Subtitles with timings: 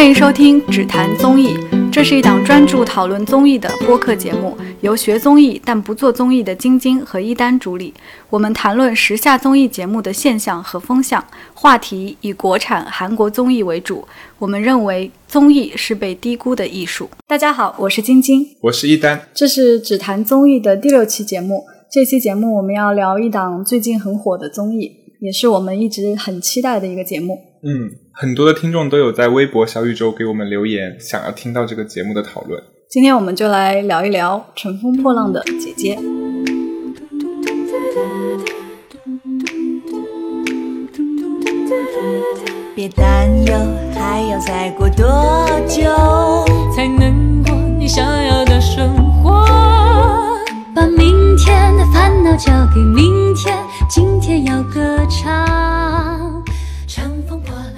[0.00, 1.48] 欢迎收听《只谈综艺》，
[1.92, 7.92] 这是一档专注讨论综艺的播客节目，由学综艺但不做综艺的晶晶和一丹主理。
[8.30, 14.02] 我们谈论时下综艺节目的现象和风向，话题以国产、韩国综艺为主。
[14.38, 17.10] 我们认为综艺是被低估的艺术。
[17.26, 21.64] 大家好，我是晶晶，我是一丹，这是《只谈综艺》的第六期节目。
[21.92, 27.49] 这期节目我们要聊一档最近很火的综艺，也是我们一直很期待的一个节目。
[27.62, 32.62] 嗯，很多的听众都有在微博、小宇宙给我们留言，想要听到这个节目的讨论。
[32.88, 35.96] 今天我们就来聊一聊《乘风破浪的姐姐》。
[42.74, 43.54] 别担忧，
[43.94, 45.04] 还要再过多
[45.68, 45.82] 久
[46.74, 48.88] 才能过你想要的生
[49.22, 49.44] 活？
[50.74, 53.54] 把明天的烦恼交给明天，
[53.90, 56.42] 今天要歌唱。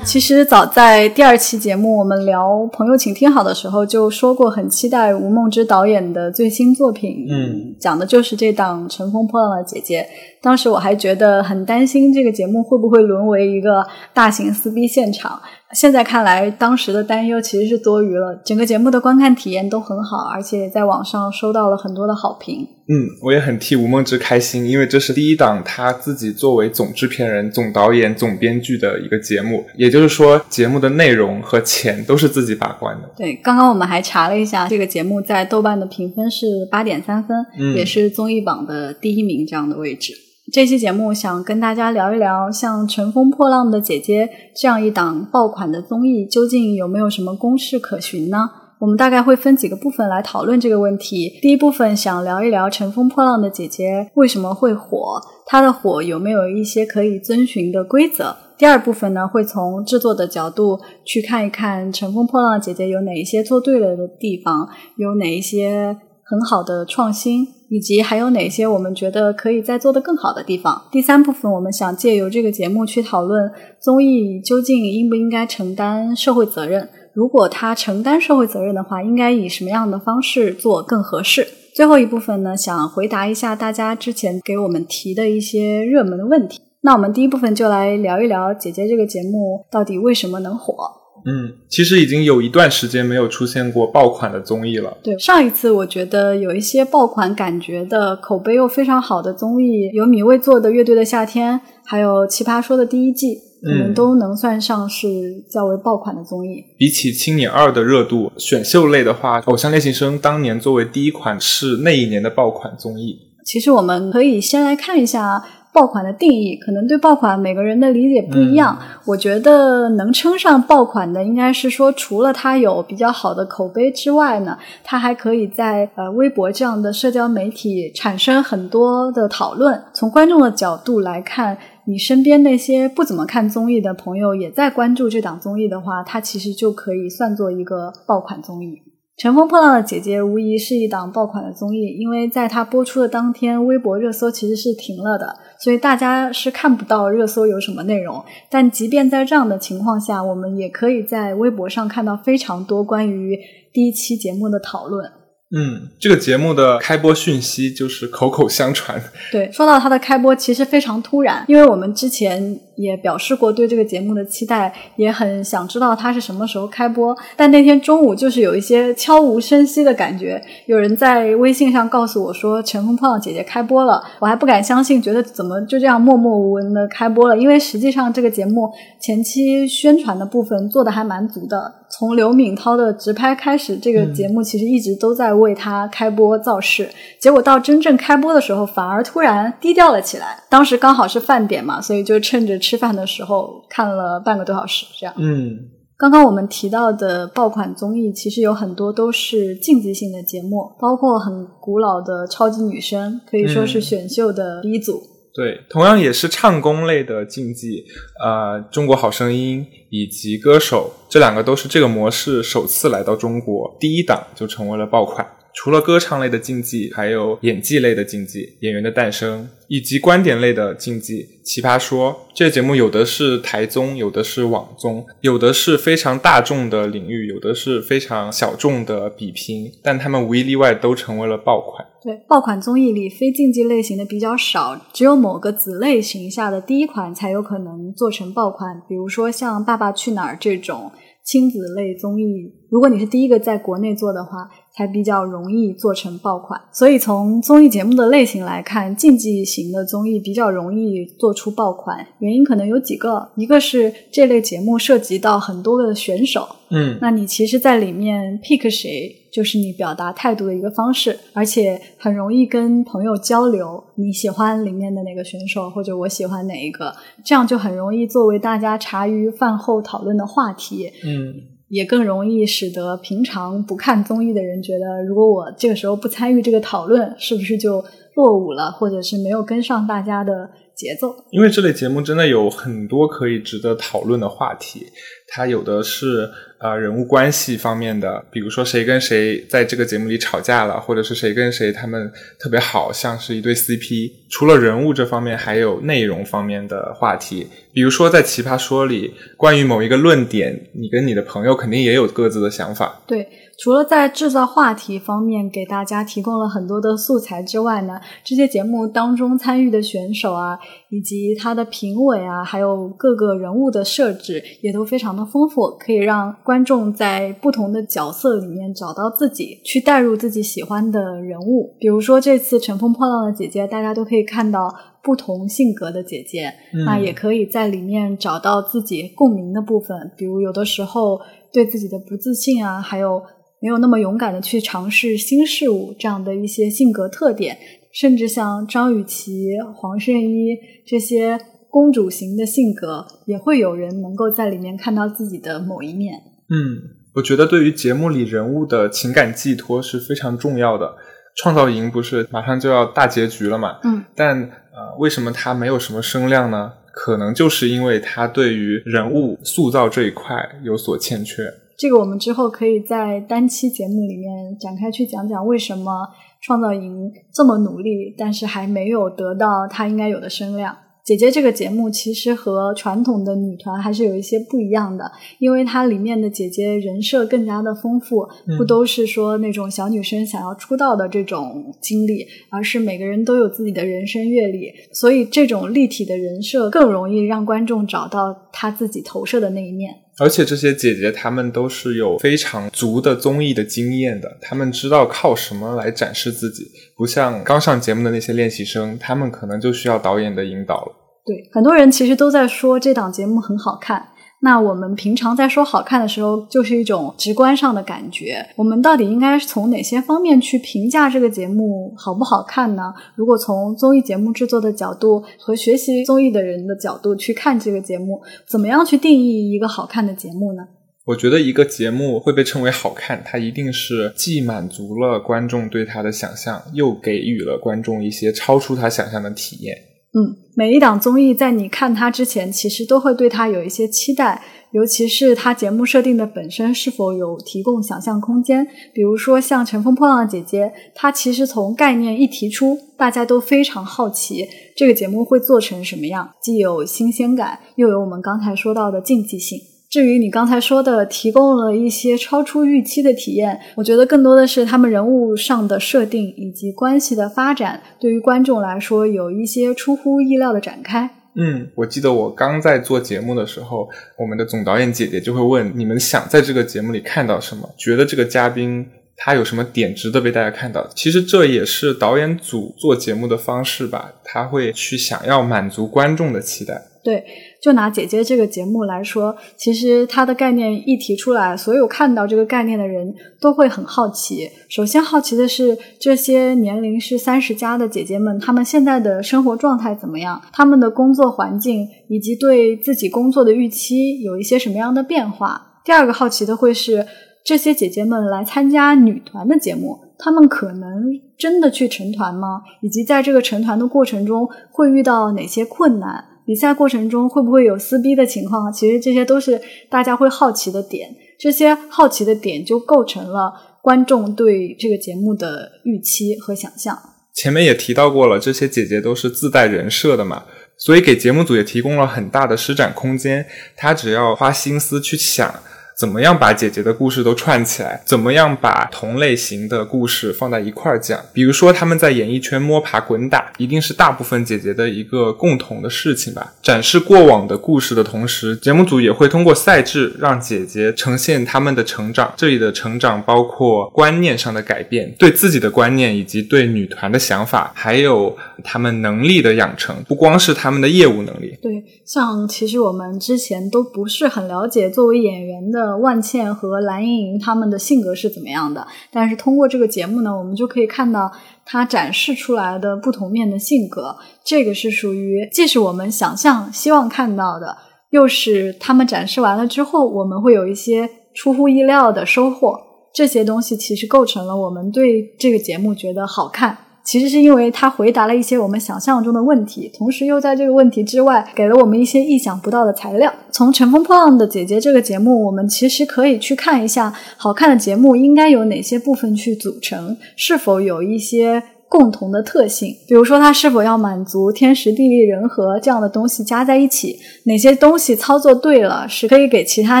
[0.04, 7.26] 其实早在第二期节目我们聊《朋友请听好》的时候就说过，很期待吴梦之导演的最新作品。
[7.30, 10.02] 嗯，讲的就是这档《乘风破浪的姐姐》。
[10.42, 15.40] 当时我还觉得很担心这个节目会不会沦为一个大型撕逼现场。
[15.72, 18.38] 现在看来，当时的担忧其实是多余了。
[18.44, 22.66] 整个节目的观看体验都很好，而且在网上收到了很多的好评。
[22.88, 33.08] 嗯，我也很替吴梦之开心，因为这是第一档他自己作为总制片人、总导演、总编剧的一个节目，也就是说，节目的内容和钱都是自己把关的。
[33.16, 40.12] 对，刚刚我们还查了一下，这个节目在豆瓣的评分是八点三分，嗯也是综艺榜的第一名这样的位置。
[40.52, 48.50] 这期节目想跟大家聊一聊，像《乘风破浪的姐姐》这样一档爆款的综艺，究竟有没有什么公式可循呢？
[48.78, 51.38] 我们大概会分几个部分来讨论这个问题。
[51.40, 58.36] 第一部分想聊一聊《乘风破浪的姐姐》为什么会火，它的火有没有一些可以遵循的规则。
[58.58, 65.96] 第二部分呢，会从制作的角度去看一看《乘风破浪的姐姐》有哪一些做对了的地方，有哪一些
[66.32, 70.84] 很好的创新，以及还有哪些我们觉得可以再做得更好的地方。
[70.90, 76.88] 第三部分，我们想借由这个节目去讨论综艺究竟应不应该承担社会责任。
[77.12, 81.46] 如果它承担社会责任的话，应该以什么样的方式做更合适？
[81.74, 86.62] 最后一部分呢，想回答一下大家之前给我们提的一些热门的问题。
[86.80, 91.01] 那我们第一部分就来聊一聊《姐姐》这个节目到底为什么能火。
[91.24, 94.96] 嗯，其实已经有一段时间没有出现过爆款的综艺了。
[95.02, 105.08] 对，上一次我觉得有一些爆款感觉的、口碑又非常好的综艺，有米未做的《乐队的夏天》，还有《奇葩说》的第一季，可能嗯都能算上是
[105.48, 106.64] 较为爆款的综艺。
[106.76, 113.16] 比起《青你二》的热度，选秀类的话，《偶像练习生》当年作为第一款是那一年的爆款综艺。
[113.44, 118.78] 其实我们可以先来看一下爆款的定义，可能对爆款每个人的理解不一样。
[119.06, 129.82] 我觉得能称上爆款的，应该是说除了它有比较好的口碑之外呢，它还可以在呃微博这样的社交媒体产生很多的讨论。
[129.94, 131.56] 从观众的角度来看，
[131.86, 138.76] 你身边那些不怎么看综艺的朋友也在关注这档综艺的话，它其实就可以算作一个爆款综艺。
[139.18, 148.24] 《乘风破浪的姐姐》无疑是一档爆款的综艺，因为在它播出的当天，微博热搜其实是停了的，所以大家是看不到热搜有什么内容。
[148.50, 153.38] 但即便在这样的情况下，我们也可以在微博上看到非常多关于
[153.72, 155.08] 第一期节目的讨论。
[155.54, 158.98] 嗯，这个节目的开播讯息就是口口相传。
[159.30, 167.14] 对，说到它的开播，其实非常突然，因为我们之前也表示过对这个节目的期待，也很想知道它是什么时候开播。
[167.36, 177.36] 但那天中午就是有一些悄无声息的感觉，有人在微信上告诉我说《乘风破浪姐姐》开播了，我还不敢相信，觉得怎么就这样默默无闻的开播了？
[177.36, 186.88] 因为实际上这个节目前期宣传的部分做的还蛮足的，从刘敏涛的直拍开始，这个节目其实一直都在为他开播造势。
[187.20, 190.42] 结果到真正开播的时候，反而突然低调了起来。
[190.48, 194.86] 当时刚好是饭点嘛，所以就趁着吃饭的时候看了半个多小时。
[194.98, 195.58] 这样，嗯，
[195.98, 205.11] 刚刚我们提到的爆款综艺，其实有很多都是竞技性的节目，包括很古老的《超级女声》，可以说是嗯选秀的鼻祖。
[205.34, 207.84] 对，同样也是唱功类的竞技，
[208.22, 215.26] 呃，中国好声音以及歌手这两个都是这个模式首次来到中国，第一档就成为了爆款。
[215.54, 222.12] 除了歌唱类的竞技，还有演技类的竞技，《演员的诞生》，以及观点类的竞技，《奇葩说》。
[222.34, 231.86] 这个节目有的是台综，有的是网综，有的是非常大众的领域，有的是非常小众的比拼，但他们无一例外都成为了爆款。
[232.02, 238.82] 对，爆款综艺里非竞技类型的比较少，只有某个子类型下的第一款才有可能做成爆款。
[238.88, 240.90] 比如说像《爸爸去哪儿》这种
[241.24, 246.60] 亲子类综艺，如果你是第一个在国内做的话，才比较容易做成爆款。
[246.72, 263.82] 所以从综艺节目的类型来看，竞技型的综艺比较容易做出爆款，原因可能有几个，一个是这类节目涉及到很多个选手，嗯，那你其实，在里面 pick 谁，就是你表达态度的一个方式，而且很容易跟朋友交流。
[263.94, 266.94] 你喜欢里面的哪个选手，或者我喜欢哪一个，
[267.24, 270.90] 这样就很容易作为大家茶余饭后讨论的话题。
[271.04, 271.32] 嗯，
[271.68, 277.82] 也更容易使得平常不看综艺的人觉得，如果我这个时候不参与这个讨论，是不是就
[278.14, 281.14] 落伍了，或者是没有跟上大家的节奏？
[281.30, 284.86] 因为这类节目真的有很多可以值得讨论的话题，
[285.28, 294.10] 它有的是呃人物关系方面的，比如说谁跟谁在这个节目里吵架了，或者是谁跟谁他们特别好，像是一对 CP。
[294.30, 303.02] 除了人物这方面，还有内容方面的话题，比如说在《奇葩说》里，关于某一个论点，你跟你的朋友肯定也有各自的想法。
[303.06, 303.28] 对，
[303.62, 310.58] 除了在制造话题方面给大家提供了很多的素材之外呢，这些节目当中参与的选手啊，
[310.90, 321.76] 以及他的评委啊，还有各个人物的设置也都非常的丰富，可以让观众在不同的角色里面找到自己，去带入自己喜欢的人物。
[321.78, 324.74] 比如说这次《乘风破浪的姐姐》，大家都可以看到
[325.04, 331.20] 不同性格的姐姐，嗯那也可以在里面找到自己共鸣的部分，比如有的时候
[331.52, 333.22] 对自己的不自信啊，还有
[333.62, 337.56] 没有那么勇敢的去尝试新事物这样的一些性格特点，
[337.92, 341.38] 甚至像张雨绮、黄圣依这些
[341.70, 346.14] 公主型的性格，也会有人能够在里面看到自己的某一面。
[346.50, 346.82] 嗯，
[347.14, 350.96] 我觉得对于节目里人物的情感寄托是非常重要的。
[351.34, 353.78] 创造营不是马上就要大结局了嘛？
[353.84, 356.72] 嗯，但呃，为什么它没有什么声量呢？
[356.92, 361.42] 可能就是因为他对于人物塑造这一块有所欠缺。
[361.76, 366.06] 这个我们之后可以在单期节目里面展开去讲讲为什么
[366.40, 370.76] 创造营这么努力，但是还没有得到他应该有的声量。
[371.04, 375.10] 姐姐这个节目其实和传统的女团还是有一些不一样的，
[375.40, 390.01] 因为它里面的姐姐人设更加的丰富，不都是说那种小女生想要出道的这种经历，而是每个人都有自己的人生阅历，所以这种立体的人设更容易让观众找到他自己投射的那一面。
[390.18, 400.92] 而且这些姐姐她们都是有非常足的综艺的经验的，她们知道靠什么来展示自己，不像刚上节目的那些练习生，她们可能就需要导演的引导了。
[401.24, 404.08] 对，很多人其实都在说这档节目很好看。
[404.44, 408.44] 那我们平常在说好看的时候，就是一种直观上的感觉。
[408.56, 412.92] 我们到底应该从哪些方面去评价这个节目好不好看呢？
[413.14, 420.64] 如果从综艺节目制作的角度和学习综艺的人的角度去看这个节目，怎么样去定义一个好看的节目呢？
[421.04, 429.76] 我觉得一个节目会被称为好看，它一定是既满足了观众对它的想象，又给予了观众一些超出他想象的体验。
[430.14, 434.42] 嗯，每一档综艺在你看它之前，其实都会对它有一些期待，
[434.72, 438.66] 尤其是它节目设定的本身是否有提供想象空间。
[438.92, 449.58] 比如说像《乘风破浪的姐姐》，它其实从概念一提出，大家都非常好奇这个节目会做成什么样，既有新鲜感，又有我们刚才说到的竞技性。
[449.92, 461.10] 至于你刚才说的提供了一些超出预期的体验，我觉得更多的是他们人物上的设定以及关系的发展，对于观众来说有一些出乎意料的展开。
[461.36, 463.86] 嗯，我记得我刚在做节目的时候，
[464.18, 470.88] 我们的总导演姐姐就会问你们想在这个节目里看到什么，觉得这个嘉宾他有什么点值得被大家看到。
[470.94, 476.80] 其实这也是导演组做节目的方式吧，他会去想要满足观众的期待。
[477.04, 477.22] 对，
[477.62, 484.50] 就拿姐姐这个节目来说，其实它的概念一提出来，所有看到这个概念的人都会很好奇。
[484.68, 490.42] 首先好奇的是，这些年龄是三十加的姐姐们，她们现在的生活状态怎么样？
[490.52, 495.78] 她们的工作环境以及对自己工作的预期有一些什么样的变化？
[495.84, 497.06] 第二个好奇的会是，
[497.44, 501.04] 这些姐姐们来参加女团的节目，她们可能
[501.38, 502.62] 真的去成团吗？
[502.80, 506.24] 以及在这个成团的过程中会遇到哪些困难？
[506.44, 508.72] 比赛过程中会不会有撕逼的情况？
[508.72, 516.98] 其实这些都是大家会好奇的点，这些好奇的点就构成了观众对这个节目的预期和想象。
[517.32, 520.44] 前面也提到过了，这些姐姐都是自带人设的嘛，
[520.76, 523.46] 所以给节目组也提供了很大的施展空间。
[523.76, 525.54] 她只要花心思去想
[526.02, 528.02] 怎么样把姐姐的故事都串起来？
[528.04, 531.16] 怎么样把同类型的故事放在一块儿讲？
[531.32, 536.54] 比如说他们在演艺圈摸爬滚打，一定是大部分姐姐的一个共同的事情吧。
[536.60, 542.34] 展示过往的故事的同时，节目组也会通过赛制让姐姐呈现他们的成长。
[542.36, 551.56] 这里的成长包括观念上的改变，对自己的观念以及对女团的想法，还有他们能力的养成，不光是他们的业务能力。
[551.62, 561.30] 对，像其实我们之前都不是很了解作为演员的万茜和蓝盈莹他们的性格是怎么样的，但是通过这个节目呢，我们就可以看到
[561.64, 564.16] 她展示出来的不同面的性格。
[564.44, 567.76] 这个是属于既是我们想象、希望看到的，
[568.10, 572.78] 又是他们展示完了之后，我们会有一些出乎意料的收获。
[573.14, 576.78] 这些东西其实构成了我们对这个节目觉得好看。
[577.04, 583.32] 其实是因为他回答了一些我们想象中的问题，同时又在这个问题之外给了我们一些意想不到的材料。
[583.50, 591.62] 从《乘风破浪的姐姐》这个节目，我们其实可以去看一下，好看的节目应该有哪些部分去组成，是否有一些。
[591.92, 600.00] 共同的特性，比如说它是否要满足天时地利人和这样的东西加在一起，哪些东西操作对了是可以给其他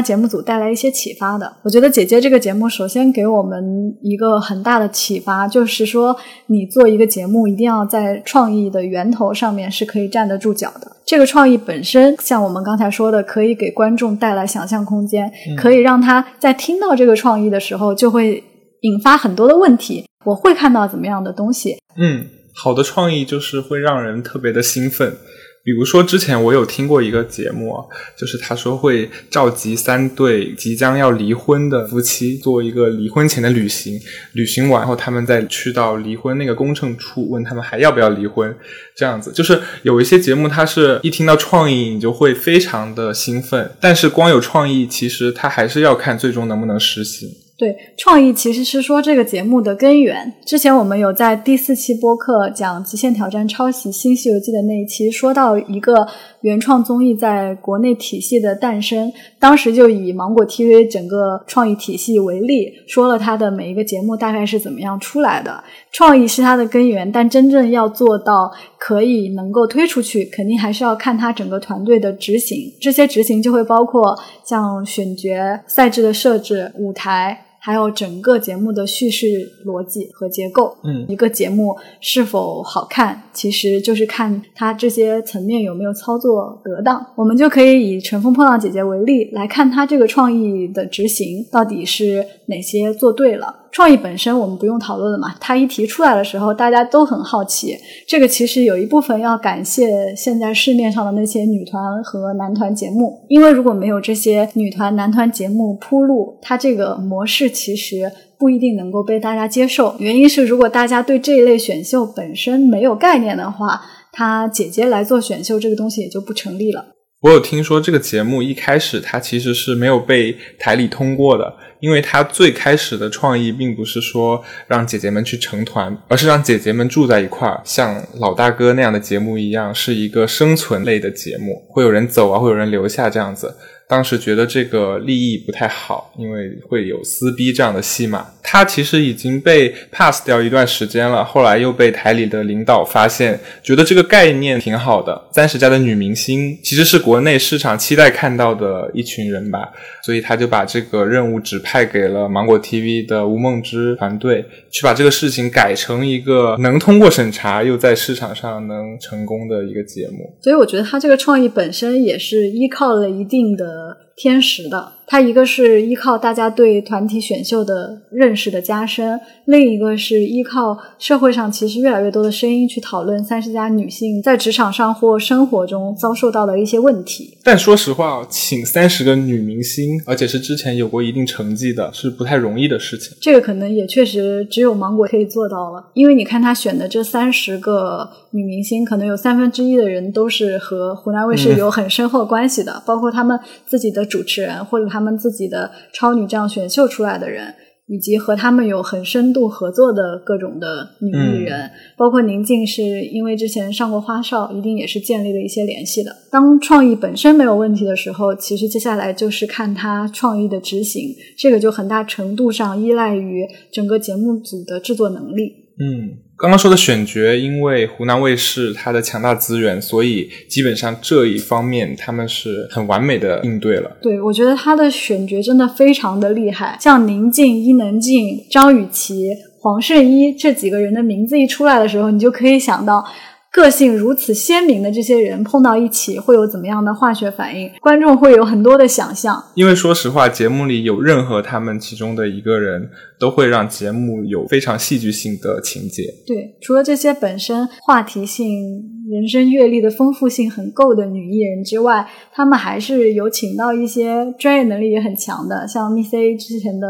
[0.00, 1.52] 节目组带来一些启发的。
[1.62, 10.96] 我觉得姐姐这个节目首先给我们一个很大的启发，就是说你做一个节目一定要在创意的源头上面是可以站得住脚的。
[11.04, 18.42] 这个创意本身，像我们刚才说的，可以给观众带来想象空间，可以让他在听到这个创意的时候就会
[18.80, 20.06] 引发很多的问题。
[20.24, 21.78] 我会看到怎么样的东西？
[21.96, 25.16] 嗯，好的创意就是会让人特别的兴奋。
[25.64, 27.72] 比如说，之前我有听过一个节目，
[28.16, 33.96] 就是他说会召集三对即将要离婚的夫妻做一个离婚前的旅行，
[34.32, 38.52] 旅行完后他们再去到离婚那个公证处，问他们还要不要离婚。
[38.96, 43.70] 这样子，就是有一些节目，它是一听到创意，你就会非常的兴奋。
[43.80, 47.28] 但是光有创意，其实它还是要看最终能不能实行。
[47.62, 50.34] 对，创意其实是说这个节目的根源。
[50.44, 55.94] 之前我们有在第四期播客讲《极限挑战》抄袭《新西游记》的那一期，说到一个
[56.40, 65.62] 原创综艺在国内体系的诞生，当时就以芒果 TV 整个创意体系为例，说了它的每一个节目大概是怎么样出来的。
[65.92, 72.72] 创意是它的根源，但真正要做到可以能够推出去，肯定还是要看它整个团队的执行。
[72.80, 75.30] 这些执行就会包括像选角、
[75.68, 77.38] 赛制的设置、舞台。
[77.64, 87.06] 还有整个节目的叙事逻辑和结构，嗯，一个节目是否好看，其实就是看它这些层面有没有操作得当。
[87.14, 93.60] 我们就可以以《乘风破浪姐姐》为例，来看它这个创意的执行到底是哪些做对了。
[93.72, 97.74] 创意本身我们不用讨论了嘛，它一提出来的时候，大家都很好奇。
[98.06, 109.96] 这个其实有一部分要感谢现在市面上的那些女团和男团节目，因为如果没有这些女团、男团节目铺路，它这个模式其实不一定能够被大家接受。
[109.98, 113.80] 原因是，如果大家对这一类选秀本身没有概念的话，
[114.12, 116.88] 他姐姐来做选秀这个东西也就不成立了。
[117.22, 121.54] 我有听说这个节目一开始它其实是没有被台里通过的。
[121.82, 133.52] 因为他最开始的创意并不是说让姐姐们去成团，而是让姐姐们住在一块儿，像老大哥那样的节目一样，是一个生存类的节目，会有人走啊，会有人留下这样子。
[133.92, 138.26] 当时觉得这个利益不太好，因为会有撕逼这样的戏码。
[138.42, 145.28] 他其实已经被 pass 掉一段时间了，后来又被台里的领导发现，觉得这个概念挺好的。
[145.32, 149.70] 三十家的女明星其实是国内市场期待看到的一群人吧，
[150.02, 160.34] 所以他就把这个任务指派给了芒果 TV 的吴梦之团队，去把这个事情改成一个能通过审查又在市场上能成功的一个节目。
[160.42, 163.81] 所以我觉得他这个创意本身也是依靠了一定的。
[163.82, 177.38] the 天时的，它一个是依靠大家对团体选秀的认识的加深，另一个是依靠社会上其实越来越多的声音去讨论三十加女性在职场上或生活中遭受到的一些问题。
[177.42, 183.16] 但说实话，请三十个女明星，而且是之前有过一定成绩的，是不太容易的事情。
[183.20, 194.01] 这个可能也确实只有芒果可以做到了，因为你看他选的这三十个女明星，可能有三分之一的人都是和湖南卫视有很深厚关系的，包括他们自己的。
[194.04, 197.54] 主持人或者他们自己的超女这样选秀出来的人，
[197.86, 206.14] 以及和他们有很深度合作的各种的女艺人，包括宁静，是因为之前上过花少，一定也是建立了一些联系的。
[206.30, 215.52] 当创意本身没有问题的时候，其实接下来就是看他创意的执行，这个就很大程度上依赖于整个节目组的制作能力。
[215.78, 216.31] 嗯。
[216.42, 223.96] 刚刚说的选角，因为湖南卫视它的强大资源，所以基本上这一方面他们是很完美的应对了。
[224.02, 229.28] 对，我觉得他的选角真的非常的厉害，像宁静、伊能静、张雨绮、
[229.60, 233.04] 黄圣依这几个人的名字一出来的时候，你就可以想到。
[233.52, 237.70] 个性如此鲜明的这些人碰到一起会有怎么样的化学反应？
[237.82, 239.44] 观众会有很多的想象。
[239.54, 246.04] 因为说实话，节目里有任何他们其中的一个人，都会让节目有非常戏剧性的情节。
[246.26, 256.86] 对，除了这些本身话题性、人生阅历的丰富性很够的女艺人之外，他们还是有请到一些专业能力也很强的，像 Miss A 之前的。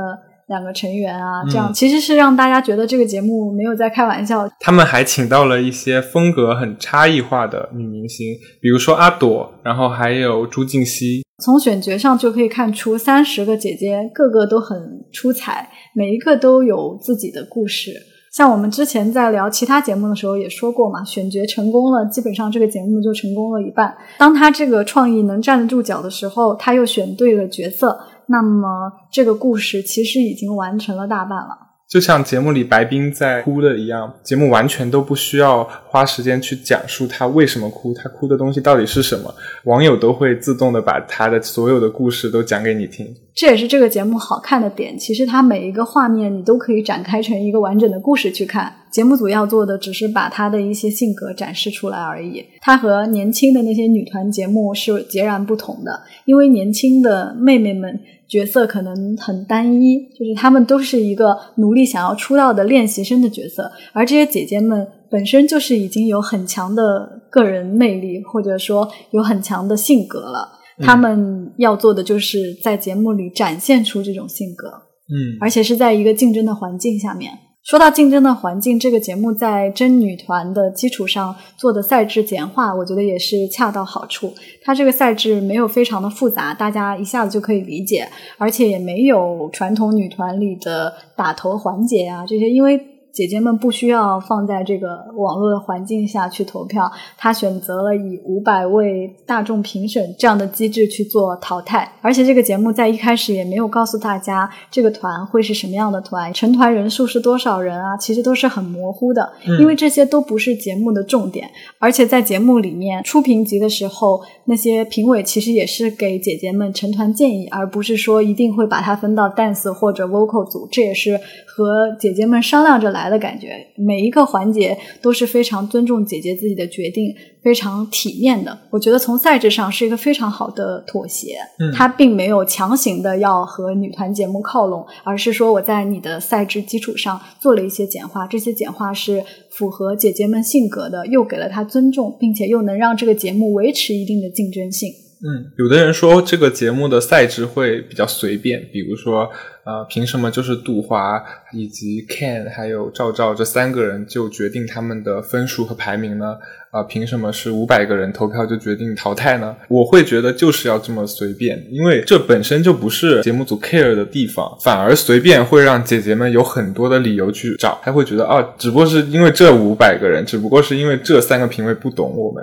[0.53, 4.47] 两个成员啊，这样其实是让大家觉得这个节目没有在开玩笑。
[4.61, 8.27] 他们还请到了一些风格很差异化的女明星，
[8.61, 11.23] 比如说阿朵，然后还有朱婧汐。
[11.43, 14.79] 从选角上就可以看出，三十个姐姐个个都很
[15.11, 17.93] 出彩，每一个都有自己的故事。
[18.33, 23.95] 像我们之前在聊其他节目的时候也说过嘛，选角成功了，基本上这个节目就成功了一半。
[24.19, 27.99] 当他这个创意能站得住脚的时候，他又选对了角色。
[28.33, 31.55] 那么这个故事其实已经完成了大半了，
[31.87, 39.33] 就像节目里白冰在哭的一样，节目完全都不需要花时间去讲述他为什么哭，他哭的东西到底是什么，
[39.65, 43.07] 网友都会自动的把他的所有的故事都讲给你听。
[43.35, 48.73] 这也是这个节目好看的点，其实它每一个画面你都可以展开成一个完整的故事去看。
[48.91, 52.45] 节目组要做的只是把他的一些性格展示出来而已。
[52.61, 57.99] 他和年轻的那些女团节目是截然不同的，因为年轻的妹妹们
[58.33, 66.83] 角色可能很单一，就是他们都是一个努力想要出道的练习生的角色，而这些姐姐们本身就是已经有很强的
[67.31, 70.49] 个人魅力，或者说有很强的性格了。
[70.79, 77.31] 他们要做的就是在节目里展现出这种性格，嗯，而且是在一个竞争的环境下面。
[77.63, 84.35] 说到竞争的环境，这个节目在真女团的基础上做的赛制简化，我觉得也是恰到好处。
[84.63, 92.92] 它这个赛制没有非常的复杂，大家一下子就可以理解，而且也没有传统女团里的打头环节啊这些，因为。
[93.13, 101.93] 姐姐们不需要放在这个网络的环境下去投票，她选择了以五百位大众评审这样的机制去做淘汰。
[102.01, 111.51] 而且这个节目在一开始也没有告诉大家这个团会是什么样的团，成团人数是多少人啊，其实都是很模糊的，因为这些都不是节目的重点。
[111.79, 123.02] 而且在节目里面初评级的时候，那些评委其实也是给姐姐们成团建议，而不是说一定会把它分到 dance 或者 vocal 组，这也是和姐姐们商量着来。
[123.03, 128.57] 来的感觉，每一个环节都是非常尊重姐姐自己的决定，非常体面的。
[128.71, 131.37] 我觉得从赛制上是一个非常好的妥协。
[131.59, 144.93] 嗯，他并没有强行的要和女团节目靠拢，而是说我在你的赛制基础上做了一些简化，这些简化是符合姐姐们性格的，又给了她尊重，并且又能让这个节目维持一定的竞争性。
[145.25, 149.31] 嗯，有的人说这个节目的赛制会比较随便，比如说，
[149.65, 156.37] 呃，凭什么就是杜华以及 Ken 还有赵赵这三个人就决定他们的分数和排名呢？
[156.73, 159.55] 啊，凭什么是五百个人投票就决定淘汰呢？
[159.69, 172.43] 我会觉得就是要这么随便，因为这本身就不是节目组 care 的地方，反而随便会让姐姐们有很多的理由去找，还会觉得啊，只不过是因为这五百个人，只不过是因为这三个评委不懂我们。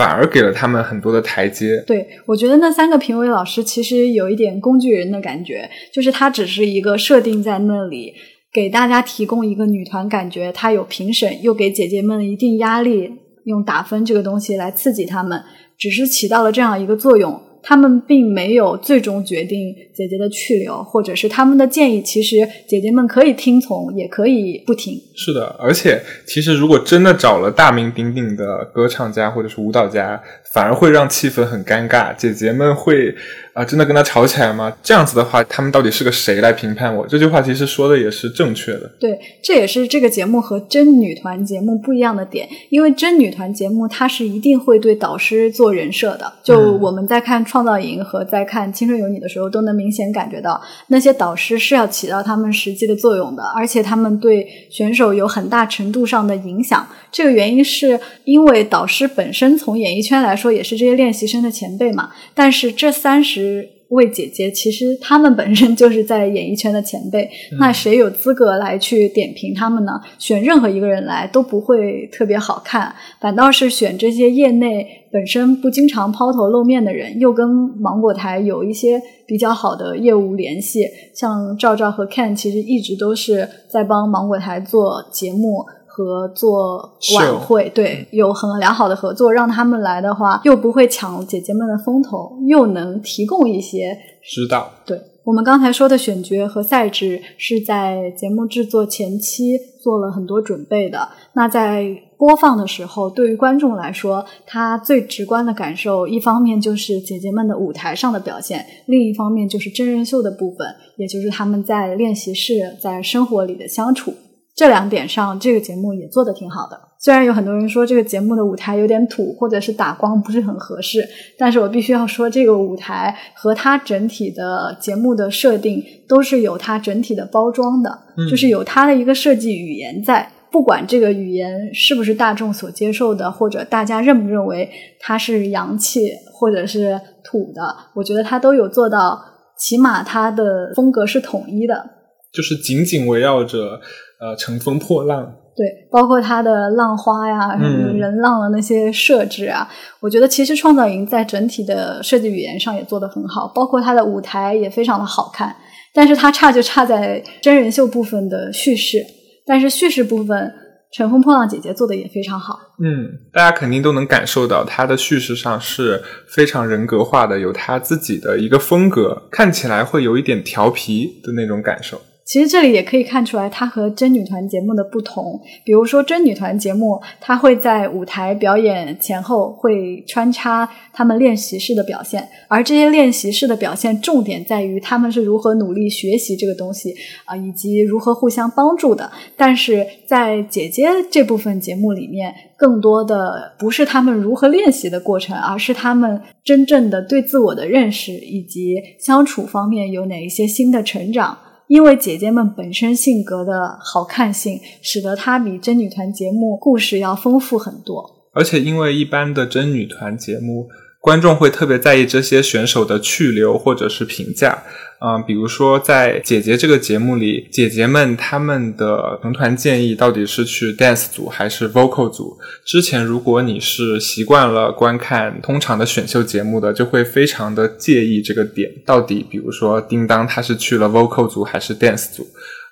[0.00, 1.84] 反而给了他们很多的台阶。
[1.86, 8.14] 对，我觉得那三个评委老师其实有一点工具人的感觉，就是他只是一个设定在那里，
[8.50, 13.12] 给大家提供一个女团感觉，他有评审，又给姐姐们一定压力，
[13.44, 15.38] 用打分这个东西来刺激他们，
[15.76, 17.38] 只是起到了这样一个作用。
[17.62, 22.36] 他们并没有最终决定姐姐的去留，或者是他们的建议，其实
[22.66, 24.98] 姐姐们可以听从，也可以不听。
[25.14, 30.18] 是的，而且其实如果真的找了大名鼎鼎的歌唱家或者是舞蹈家，
[30.54, 33.14] 反而会让气氛很尴尬，姐姐们会。
[33.52, 34.72] 啊，真的跟他吵起来吗？
[34.80, 37.04] 这样子的话，他们到底是个谁来评判我？
[37.08, 38.88] 这句话其实说的也是正确的。
[39.00, 42.48] 对，这也是这个节目和真女团节目不一样的点。
[42.68, 46.32] 因为真女团节目，它是一定会对导师做人设的。
[46.44, 56.86] 就我们在看《创造营》和在看《青春有你》的时候，都能明明显感觉到那些导师是要起到他们实际的作用的，而且他们对选手有很大程度上的影响。
[57.10, 63.79] 这个原因是因为导师本身从演艺圈来说也是这些练习生的前辈嘛，但是这三十。
[63.90, 69.92] 位姐姐，其实他们本身就是在演艺圈的前辈，那谁有资格来去点评他们呢？
[70.18, 85.64] 选任何一个人来都不会特别好看，反倒是选这些业内本身不经常抛头露面的人，又跟芒果台有一些比较好的业务联系，像赵赵和 Ken，其实一直都是在帮芒果台做节目。
[85.92, 94.70] 和做晚会，对，有很良好的合作，让他们来的话，又不会抢姐姐们的风头，又能提供一些指导。
[94.86, 101.08] 对我们刚才说的选角和赛制是在节目制作前期做了很多准备的。
[101.34, 114.14] 那在播放的时候，对于观众来说，他最直观的感受，一方面就是姐姐们的舞台上的表现，另一方面就是真人秀的部分，也就是他们在练习室、在生活里的相处。
[114.60, 116.78] 这两点上，这个节目也做得挺好的。
[116.98, 121.02] 虽然有很多人说这个节目的舞台有点土，或者是打光不是很合适，
[121.38, 127.98] 但是我必须要说，这个舞台和它整体的节目的设定都是有它整体的包装的，
[128.30, 130.30] 就是有它的一个设计语言在。
[130.52, 134.68] 不管这个语言是不是大众所接受的，或者大家认不认为
[134.98, 137.62] 它是洋气或者是土的，
[137.94, 139.18] 我觉得它都有做到，
[139.58, 141.92] 起码它的风格是统一的。
[142.30, 143.80] 就是紧紧围绕着
[144.20, 149.68] 呃乘风破浪，对，包括它的浪花呀、嗯人浪的那些设置啊，
[150.00, 155.56] 我觉得其实创造营在整体的设计语言上也做得很好，包括它的舞台也非常的好看。
[155.92, 159.04] 但是它差就差在真人秀部分的叙事，
[159.44, 160.52] 但是叙事部分，
[160.92, 162.56] 乘风破浪姐姐做的也非常好。
[162.80, 172.00] 嗯，大家肯定都能感受到她的叙事上是非常人格化的，有她自己的一个风格，看起来会有一点调皮的那种感受。
[172.30, 175.40] 其实这里也可以看出来，它和真女团节目的不同。
[175.64, 189.10] 比如说，真女团节目，它会在舞台表演前后会穿插他们练习室的表现，而这些练习室的表现重点在于他们是如何努力学习这个东西啊、以及如何互相帮助的。
[189.36, 201.36] 但是在姐姐这部分节目里面，更多的不是他们如何练习的过程，而是他们真正的对自我的认识以及相处方面有哪一些新的成长。
[201.70, 208.26] 因为姐姐们本身性格的好看性，使得她比真女团节目故事要丰富很多。
[208.32, 210.68] 而且因为一般的真女团节目，
[211.00, 214.62] 观众会特别在意这些选手的去留或者是评价。
[215.02, 222.36] 嗯、比如说在姐姐这个节目里，姐姐们她们的成团建议到底是去 dance 组还是 vocal 组？
[222.66, 232.26] 之前如果你是习惯了观看通常的选秀节目的，就会非常的介意这个点，到底比如说叮当她是去了 vocal 组还是 dance 组？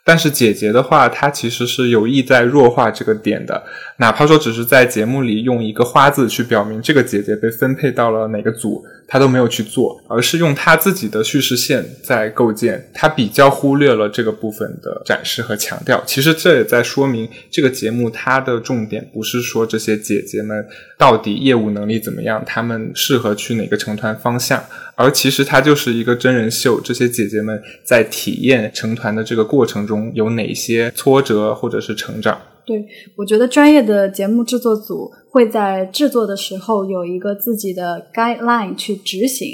[0.05, 3.63] 但是姐姐的话，她其实是有意在弱化这个点的，
[4.01, 16.01] 哪怕说只是在节目里用一个花字去表明这个姐姐被分配到了哪个组，她都没有去做，而是用她自己的叙事线在构建，她比较忽略了这个部分的展示和强调。
[16.07, 20.65] 其实这也在说明这个节目它的重点不是说这些姐姐们
[20.97, 24.63] 到底业务能力怎么样，她们适合去哪个成团方向，
[24.95, 32.41] 而其实它就是一个真人秀，这些姐姐们在体验成团的这个过程中有哪些挫折或者是成长。
[32.69, 39.49] 对，我觉得专业的节目制作组会在制作的时候有一个自己的 guideline 去执行。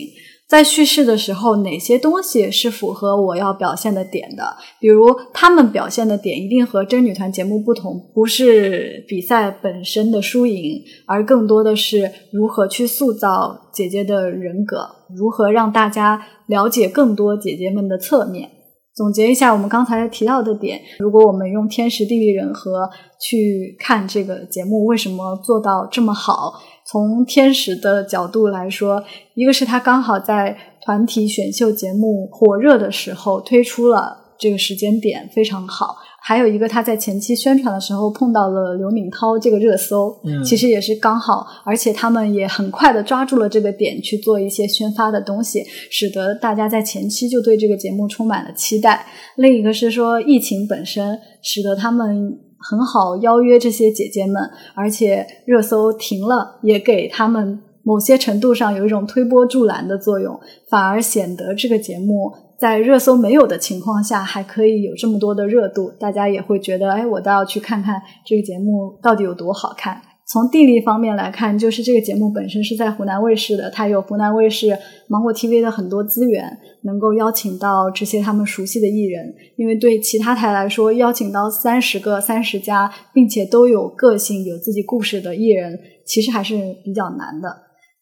[0.47, 4.57] 在叙事的时候，哪些东西是符合我要表现的点的？
[4.79, 18.51] 比如他们表现的点一定和真女团节目不同，不是比赛本身的输赢，而更多的是如何去塑造姐姐的人格，如何让大家了解更多姐姐们的侧面。
[18.95, 22.89] 总结一下我们刚才提到的点，如果我们用天时地利人和
[23.21, 26.53] 去看这个节目为什么做到这么好，
[26.87, 29.03] 从天时的角度来说，
[29.35, 49.05] 一个是它刚好在团体选秀节目火热的时候推出了这个时间点非常好，还有一个他在前期宣传的时候碰到了刘敏涛这个热搜，嗯其实也是刚好，而且他们也很快的抓住了这个点去做一些宣发的东西，使得大家在前期就对这个节目充满了期待。
[49.37, 54.43] 另一个是说疫情本身使得他们很好邀约这些姐姐们，
[54.75, 70.01] 而且热搜停了，也给他们某些程度上有一种推波助澜的作用，反而显得这个节目在热搜没有的情况下，还可以有这么多的热度，大家也会觉得，哎，我倒要去看看这个节目到底有多好看。
[70.27, 79.35] 从地理方面来看，就是这个节目本身是在湖南卫视的，它有湖南卫视、芒果 TV 的很多资源，能够邀请到这些他们熟悉的艺人。
[79.57, 87.55] 因为对其他台来说，邀请到三十个、三十家，并且都有个性、有自己故事的艺人，其实还是比较难的。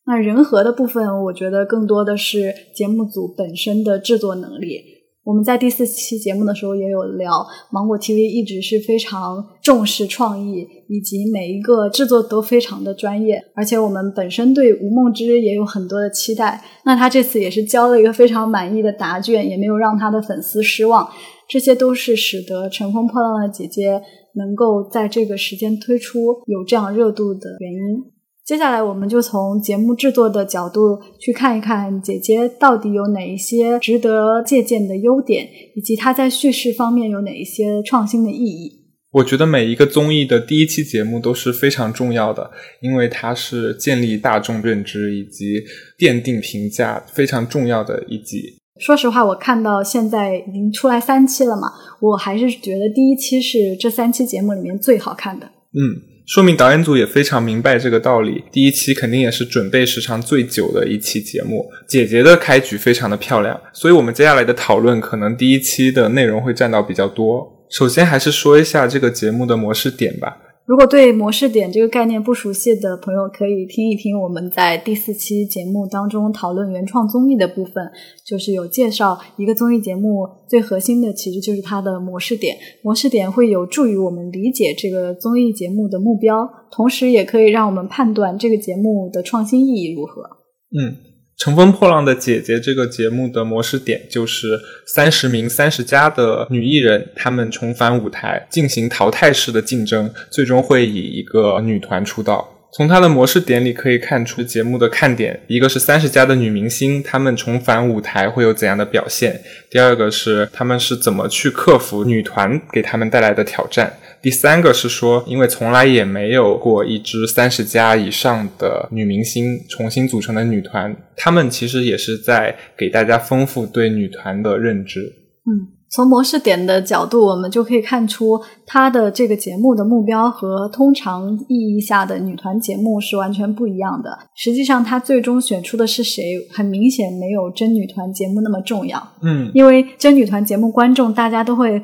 [0.06, 4.80] 那人和的部分，我觉得更多的是节目组本身的制作能力。
[5.24, 13.40] 我们在第四期节目的时候也有聊，芒果 TV 一直是非常重视创意，以及每一个制作都非常的专业。
[13.54, 16.60] 而且我们本身对吴梦之也有很多的期待。
[16.84, 21.08] 那他这次也是交了一个非常满意的答卷，也没有让他的粉丝失望。
[21.48, 23.92] 这些都是使得《乘风破浪的姐姐》
[24.34, 28.11] 能够在这个时间推出有这样热度的原因。
[28.44, 38.80] 接下来，我们就从节目制作的角度去看一看姐姐到底有哪一些值得借鉴的优点，以及她在叙事方面有哪一些创新的意义。
[39.12, 42.50] 我觉得每一个综艺的第一期节目都是非常重要的，
[42.80, 45.62] 因为它是建立大众认知以及
[45.96, 48.58] 奠定评价非常重要的一集。
[48.80, 51.68] 说实话，我看到现在已经出来三期了嘛，
[52.00, 55.46] 我还是觉得第一期是这三期节目里面最好看的。
[55.46, 56.11] 嗯。
[56.24, 58.44] 说明导演组也非常明白这个道理。
[58.52, 67.66] 第一期肯定也是准备时长最久的一期节目，姐姐的开局非常的漂亮，所以我们接下来的讨论可能第一期的内容会占到比较多。
[67.70, 70.36] 首先还是说一下这个节目的模式点吧。
[70.64, 77.90] 如果对模式点这个概念不熟悉的朋友，可以听一听我们在第四期节目当中讨论原创综艺的部分，
[78.24, 90.22] 就是有介绍一个综艺节目最核心的其实就是它的模式点，模式点会有助于我们理解这个综艺节目的目标，同时也可以让我们判断这个节目的创新意义如何。
[90.70, 91.11] 嗯。
[91.38, 102.48] 《乘风破浪的姐姐》这个节目的模式点就是三十名三十加的女艺人，她们重返舞台进行淘汰式的竞争，最终会以一个女团出道。
[102.74, 109.32] 从它的模式点里可以看出节目的看点，一个是三十加的女明星，她们重返舞台会有怎样的表现；
[109.68, 113.92] 第二个是她们是怎么去克服女团给她们带来的挑战。
[114.22, 125.00] 第三个是说，因为从来也没有过一支三十加以上的女明星重新组成的女团，她们其实也是在给大家丰富对女团的认知。
[125.44, 134.16] 嗯，从模式点的角度，我们就可以看出，它的这个节目的目标和通常意义下的女团节目是完全不一样的。
[134.36, 139.02] 实际上，它最终选出的是谁，很明显没有真女团节目那么重要。
[139.22, 141.82] 嗯，因为真女团节目观众大家都会。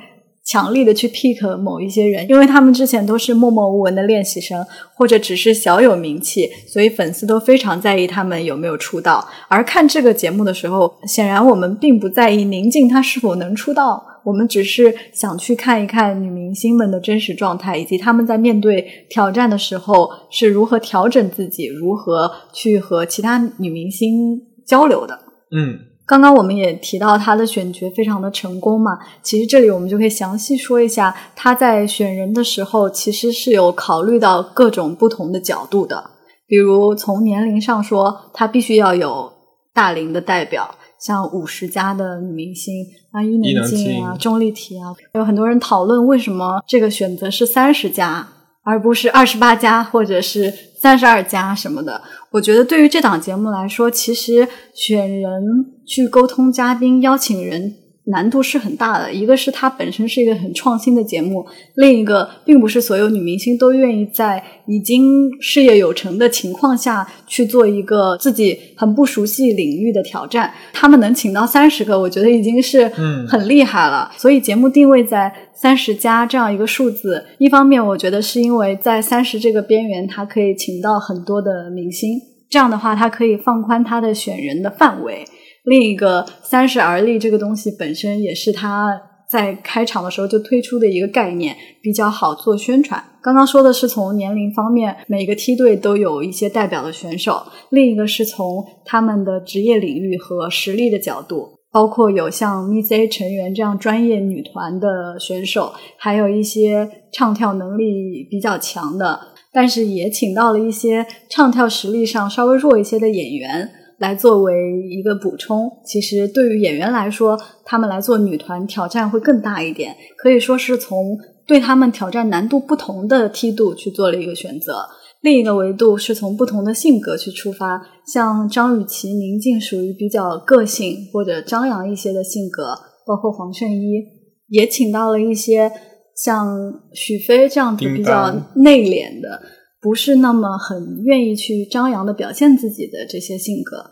[0.48, 9.28] 强力的去 pick 某一些人，因为他们之前都是默默无闻的练习生，或者只是小有名气，所以粉丝都非常在意他们有没有出道。
[9.48, 25.18] 而看这个节目的时候，显然我们并不在意宁静她是否能出道，我们只是想去看一看女明星们的真实状态，以及他们在面对挑战的时候是如何调整自己，如何去和其他女明星交流的。
[25.54, 25.88] 嗯。
[26.09, 36.12] 刚刚我们也提到他的选角非常的成功嘛，其实这里我们就可以详细说一下，他在选人的时候其实是有考虑到各种不同的角度的，
[36.47, 39.31] 比如从年龄上说，他必须要有
[39.75, 42.75] 大龄的代表，像五十加的女明星
[43.12, 48.27] 啊，伊能静啊，钟丽缇啊，有很多人讨论为什么这个选择是三十加，
[48.64, 52.01] 而不是二十八加或者是三十二加什么的。
[52.33, 55.75] 我觉得对于这档节目来说，其实选人。
[55.88, 57.75] 去沟通嘉宾、邀请人
[58.11, 59.12] 难度是很大的。
[59.12, 70.53] 一个是它本身是一个很创新的节目，另一个并不是所有女明星都愿意在已经事业有成的情况下去做一个自己很不熟悉领域的挑战。
[70.73, 72.88] 他们能请到三十个，我觉得已经是
[73.29, 74.11] 很厉害了。
[74.16, 82.18] 所以节目定位在三十加这样一个数字，一方面我觉得是因为在三十这个边缘，它可以请到很多的明星，
[82.49, 85.25] 这样的话它可以放宽它的选人的范围。
[85.68, 93.04] 另一个三十而立这个东西本身也是他在开场的时候就推出的一个概念，比较好做宣传。
[93.20, 109.20] 刚刚说的是从年龄方面，每个梯队都有一些代表的选手；另一个是从他们的职业领域和实力的角度，包括有像 Miss A 成员这样专业女团的选手，还有一些唱跳能力比较强的，
[109.52, 113.70] 但是也请到了一些唱跳实力上稍微弱一些的演员。
[113.98, 114.54] 来作为
[114.88, 124.87] 一个补充，其实对于演员来说，他们来做女团挑战会更大一点，可以说是从对他们挑战难度不同的梯度去做了一个选择。
[125.20, 134.04] 另一个维度是从不同的性格去出发，像张雨绮、宁静属于比较个性或者张扬一些的性格，包括黄圣依
[134.46, 135.72] 也请到了一些
[136.14, 139.40] 像许飞这样子比较内敛的。
[139.81, 143.85] 不是那么很愿意去张扬的表现自己的这些性格，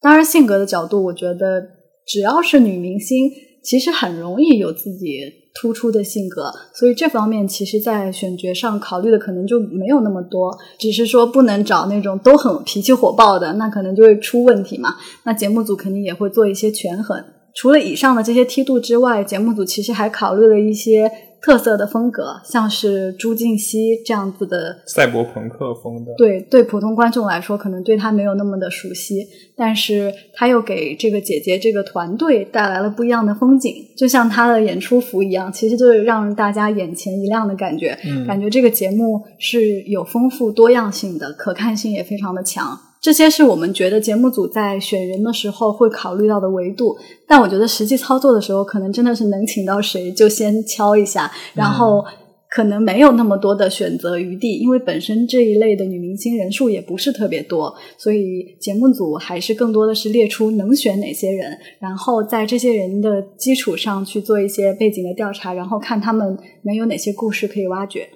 [0.00, 1.62] 当然性格的角度，我觉得
[2.06, 3.30] 只要是女明星，
[3.62, 5.18] 其实很容易有自己
[5.60, 14.96] 突出的性格，所以这方面其实在选角上考虑的可能就没有那么多，只是说不能找那种都很脾气火爆的，那可能就会出问题嘛。
[15.24, 17.22] 那节目组肯定也会做一些权衡。
[17.54, 21.08] 除了以上的这些梯度之外，节目组其实还考虑了一些
[21.44, 42.80] 特色的风格，像是朱婧汐这样子的赛博朋克风的，对对，普通观众来说，可能对他没有那么的熟悉，但是他又给这个姐姐这个团队带来了不一样的风景，就像他的演出服一样，其实就是让大家眼前一亮的感觉，嗯感觉这个节目是有丰富多样性的，可看性也非常的强。
[43.04, 46.96] 这些是我们觉得节目组在选人的时候会考虑到的维度，
[47.28, 52.02] 但我觉得实际操作的时候，可能真的是能请到谁就先敲一下，然后
[52.48, 68.08] 可能没有那么多的选择余地，因为本身这一类的女明星人数也不是特别多，所以节目组还是更多的是列出能选哪些人，然后在这些人的基础上去做一些背景的调查，然后看他们能有哪些故事可以挖掘。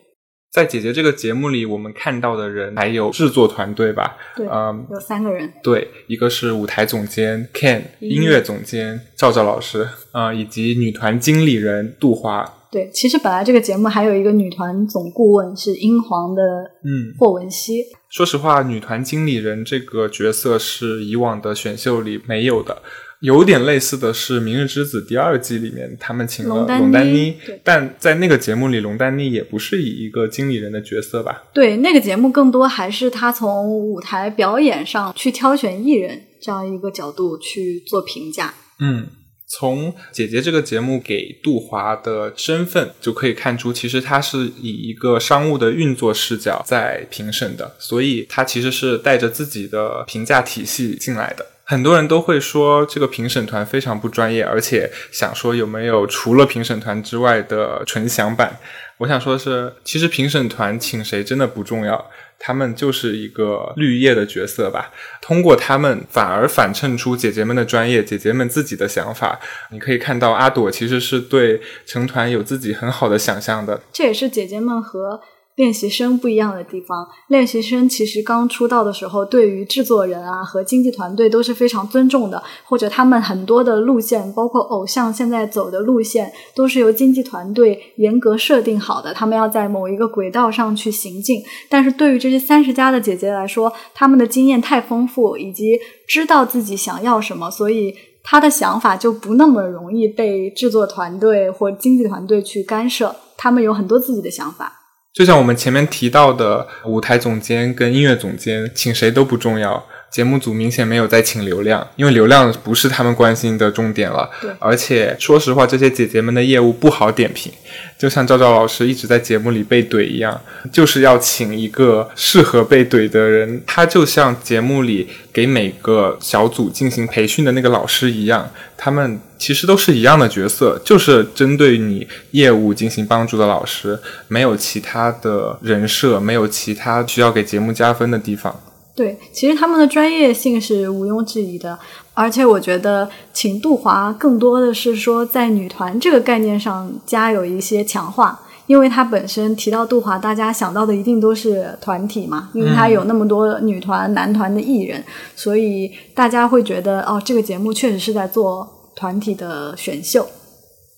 [0.51, 16.43] 在姐姐这个节目里，我们看到的人还有制作团队吧，对，嗯，有三个人，对，一个是舞台总监 Ken，音乐总监赵赵老师，啊、以及女团经理人杜华，对，其实本来这个节目还有一个女团总顾问是英皇的
[16.83, 22.83] 嗯，霍汶希，说实话，女团经理人这个角色是以往的选秀里没有的。
[23.21, 31.43] 有点类似的是《明日之子》第二季里面，他们请了龙丹妮但在那个节目里，龙丹妮也不是以一个经理人的角色吧？
[31.53, 38.55] 对，那个节目更多还是他从舞台表演上去挑选艺人这样一个角度去做评价。
[38.79, 39.09] 嗯，
[39.49, 51.45] 从姐姐这个节目给杜华的身份就可以看出，其实他是以一个商务的运作视角在评审的，所以他其实是带着自己的评价体系进来的。
[51.71, 58.59] 很多人都会说这个评审团非常不专业，而且想说有没有除了评审团之外的纯享版。
[58.97, 64.91] 我想说的是，其实评审团请谁真的不重要，他们就是一个绿叶的角色吧。
[65.21, 69.39] 通过他们，反而反衬出姐姐们的专业，姐姐们自己的想法。
[69.71, 73.83] 你可以看到阿朵其实是对成团有自己很好的想象的。
[73.93, 75.21] 这也是姐姐们和
[75.59, 77.07] 练习生不一样的地方。
[77.27, 91.43] 练习生其实刚出道的时候，对于制作人啊和经纪团队都是非常尊重的，或者他们很多的路线，包括偶像现在走的路线，都是由经纪团队严格设定好的，他们要在某一个轨道上去行进。
[91.69, 97.95] 但是对于这些三十加的姐姐来说，她们的经验太丰富，以及知道自己想要什么，所以。
[98.31, 104.78] 她的想法就不那么容易被制作团队或经纪团队去干涉，他们有很多自己的想法。
[105.19, 109.85] 就像我们前面提到的，舞台总监跟音乐总监请谁都不重要。
[110.11, 114.29] 节目组明显没有在请流量，因为流量不是他们关心的重点了。
[114.41, 117.53] 对而且说实话，这些姐姐们的业务不好点评，
[117.99, 120.41] 就像赵赵老师一直在节目里被怼一样，
[120.73, 123.63] 就是要请一个适合被怼的人。
[123.67, 138.59] 他就像节目里给每个小组进行培训的那个老师一样，他们其实都是一样的角色，就是针对你业务进行帮助的老师，没有其他的人设，没有其他需要给节目加分的地方。
[138.99, 141.79] 对，其实他们的专业性是毋庸置疑的，
[142.15, 155.05] 而且我觉得请杜华更多的是说在女团这个概念上加有一些强化，因为他本身提到杜华，大家想到的一定都是团体嘛，因为他有那么多女团、男团的艺人，
[155.37, 160.27] 所以大家会觉得哦，这个节目确实是在做团体的选秀。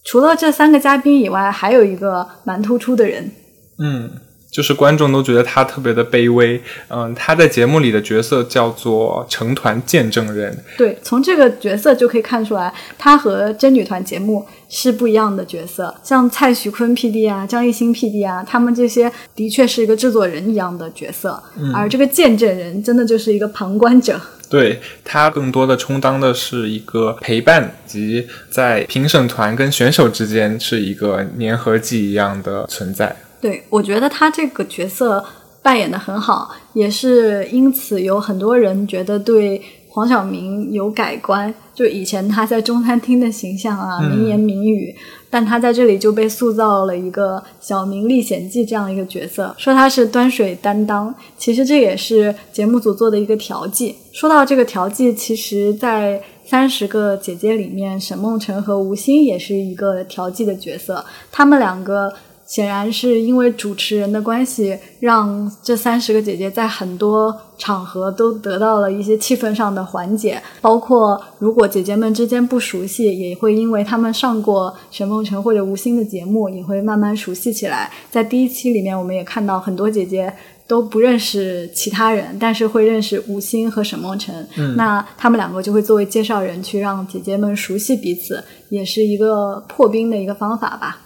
[0.05, 3.31] 除了这三个嘉宾以外，还有一个蛮突出的人，
[3.79, 4.11] 嗯，
[4.51, 6.61] 就是观众都觉得他特别的卑微。
[6.89, 10.57] 嗯，他在节目里的角色叫做成团见证人。
[10.77, 15.95] 对，从这个角色就可以看出来，他和真女团节目是不一样的角色。
[16.03, 21.41] 像蔡徐坤 PD 啊、张艺兴 PD 啊，他们这些的确是一个制作人一样的角色，
[21.75, 24.21] 而这个见证人真的就是一个旁观者。
[24.49, 33.15] 对他更多的充当的是一个陪伴及在评审团跟选手之间是一个粘合剂一样的存在。
[33.41, 35.25] 对，我觉得他这个角色
[35.63, 41.53] 扮演的很好，也是因此有很多人觉得对黄晓明有改观。
[41.75, 44.95] 就以前他在中餐厅的形象啊，名言名语，
[45.31, 51.15] 但他在这里就被塑造了一个小明历险记这样一个角色，说他是端水担当。
[51.39, 53.97] 其实这也是节目组做的一个调剂。
[54.13, 62.13] 说到这个调剂，其实在三十个姐姐里面，沈梦辰和吴昕也是一个调剂的角色，他们两个。
[62.51, 70.43] 显然是因为主持人的关系，让这三十个姐姐在很多场合都得到了一些气氛上的缓解。
[70.61, 77.89] 包括如果姐姐们之间不熟悉，也会因为她们上过沈梦辰或者吴昕的节目，也会慢慢熟悉起来。
[78.11, 80.35] 在第一期里面，我们也看到很多姐姐
[80.67, 84.45] 都不认识其他人，但是会认识吴昕和沈梦辰。
[84.57, 90.99] 嗯那他们两个就会作为介绍人去让姐姐们熟悉彼此，也是一个破冰的一个方法吧。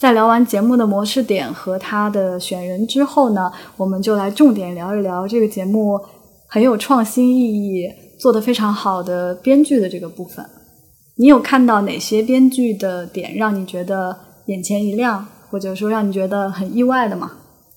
[0.00, 6.00] 在聊完节目的模式点和它的选人之后呢，我们就来重点聊一聊这个节目
[6.46, 7.86] 很有创新意义、
[8.18, 10.42] 做得非常好的编剧的这个部分。
[11.16, 17.32] 你有看到哪些编剧的点让你觉得眼前一亮，或者说让你觉得很意外的吗？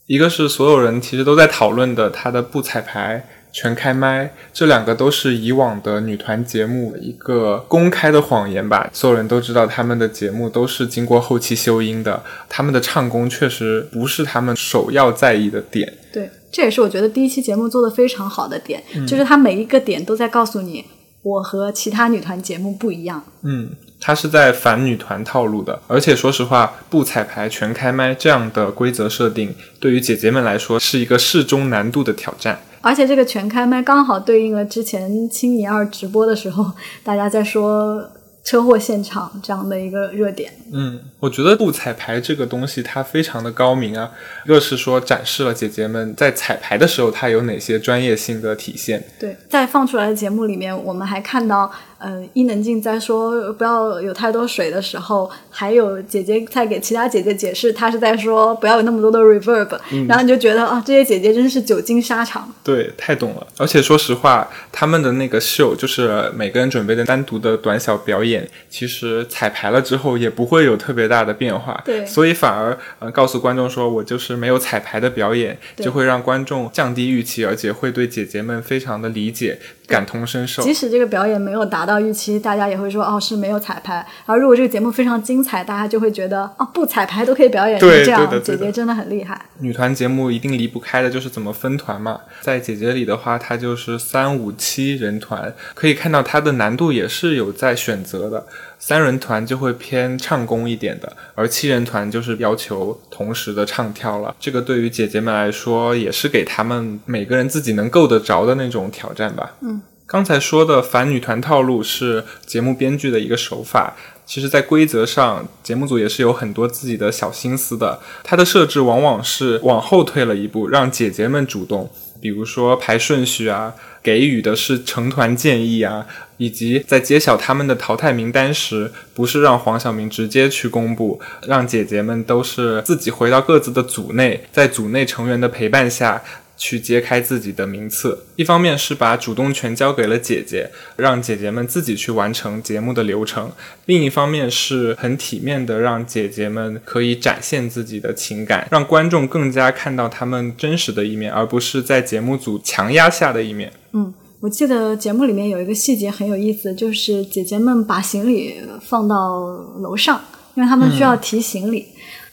[0.07, 8.89] 一个是所有人其实都在讨论的他的不彩排、全开麦，这两个都是以往的女团节目一个公开的谎言吧。
[8.91, 15.93] 所有人都知道他们的节目都是经过后期修音的，他们的唱功确实不是他们首要在意的点。
[16.11, 20.83] 对，这也是我觉得第一期节目做的非常好的点，就是它每一个点都在告诉你，
[21.21, 23.23] 我和其他女团节目不一样。
[23.43, 23.69] 嗯，
[24.01, 32.59] 他是在反女团套路的，而且说实话，不彩排全开麦这样的规则设定，对于姐姐们来说是一个适中难度的挑战。
[32.83, 36.71] 而且这个全开麦刚好对应了之前青你二直播的时候，
[37.03, 38.07] 大家在说
[38.43, 40.51] 车祸现场这样的一个热点。
[40.73, 44.11] 嗯，我觉得不彩排这个东西它非常的高明啊，
[44.43, 51.71] 一个是说展示了姐姐们在彩排的时候它有哪些专业性的体现，对，在放出来的节目里面，我们还看到，
[52.03, 62.53] 呃，伊能静在说不要有太多水的时候，还有姐姐在给其他姐姐解释，她是在说不要有那么多的 reverb，、然后你就觉得啊，这些姐姐真是久经沙场。
[62.61, 63.47] 对，太懂了。
[63.57, 71.81] 而且说实话，他们的那个秀就是每个人准备的单独的短小表演，其实彩排了之后也不会有特别大的变化。
[71.85, 80.63] 对所以反而呃告诉观众说我就是没有彩排的表演，就会让观众降低预期，而且会对姐姐们非常的理解，感同身受。
[80.63, 84.05] 即使这个表演没有达到预期，大家也会说哦是没有彩排。
[84.25, 89.39] 而如果这个节目非常精彩，大家就会觉得哦不彩排都可以表演成对这样，姐姐真的很厉害。
[89.59, 92.21] 女团节目一定离不开的就是怎么分团嘛。
[92.41, 98.45] 在姐姐里的话，它就是三五七人团，可以看到它的难度也是有在选择的。
[98.85, 104.35] 三人团就会偏唱功一点的，而七人团就是要求同时的唱跳了。
[104.41, 109.53] 这个对于姐姐们来说，也是给她们每个人自己能够得着的那种挑战吧。
[109.61, 109.81] 嗯。
[110.05, 118.01] 刚才说的反女团套路是节目编剧的一个手法，其实，在规则上，节目组也是有很多自己的小心思的。
[118.21, 123.73] 它的设置往往是往后退了一步，让姐姐们主动，比如说排顺序啊，
[124.03, 126.05] 给予的是成团建议啊，
[126.37, 136.21] 以及在揭晓他们的淘汰名单时，不是让黄晓明直接去公布，让姐姐们都是自己回到各自的组内，在组内成员的陪伴下。
[136.55, 143.47] 去揭开自己的名次，一方面是把主动权交给了姐姐，让姐姐们自己去完成节目的流程；
[143.87, 153.73] 另一方面是很体面的让姐姐们可以展现自己的情感，让观众更加看到他们真实的一面，而不是在节目组强压下的一面。
[153.93, 159.39] 嗯，我记得节目里面有一个细节很有意思，就是姐姐们把行李放到
[159.79, 160.19] 楼上，
[160.55, 161.85] 因为她们需要提行李。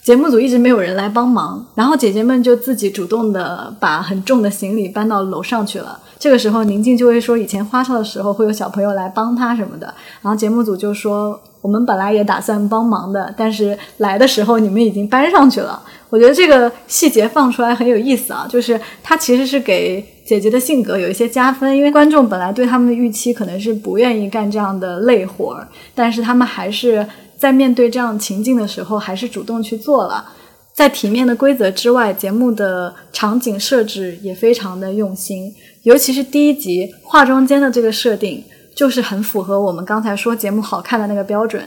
[0.02, 6.00] 节目组一直没有人来帮忙，然后姐姐们就自己主动的把很重的行李搬到楼上去了。
[6.18, 9.92] 这个时候，宁静就会说，以前花少的时候会有小朋友来帮她什么的，
[10.22, 15.82] 然后节目组就说，我们本来也打算帮忙的，但是来的时候你们已经搬上去了。
[16.08, 27.04] 我觉得这个细节放出来很有意思啊，就是它其实是给姐姐的性格有一些加分，因为观众本来对他们的预期可能是不愿意干这样的累活儿，但是他们还是
[27.36, 30.24] 在面对这样情境的时候，还是主动去做了。
[30.72, 35.52] 在体面的规则之外，节目的场景设置也非常的用心，
[35.82, 38.44] 尤其是第一集化妆间的这个设定，
[38.76, 41.64] 就是很符合我们刚才说节目好看的那个标准，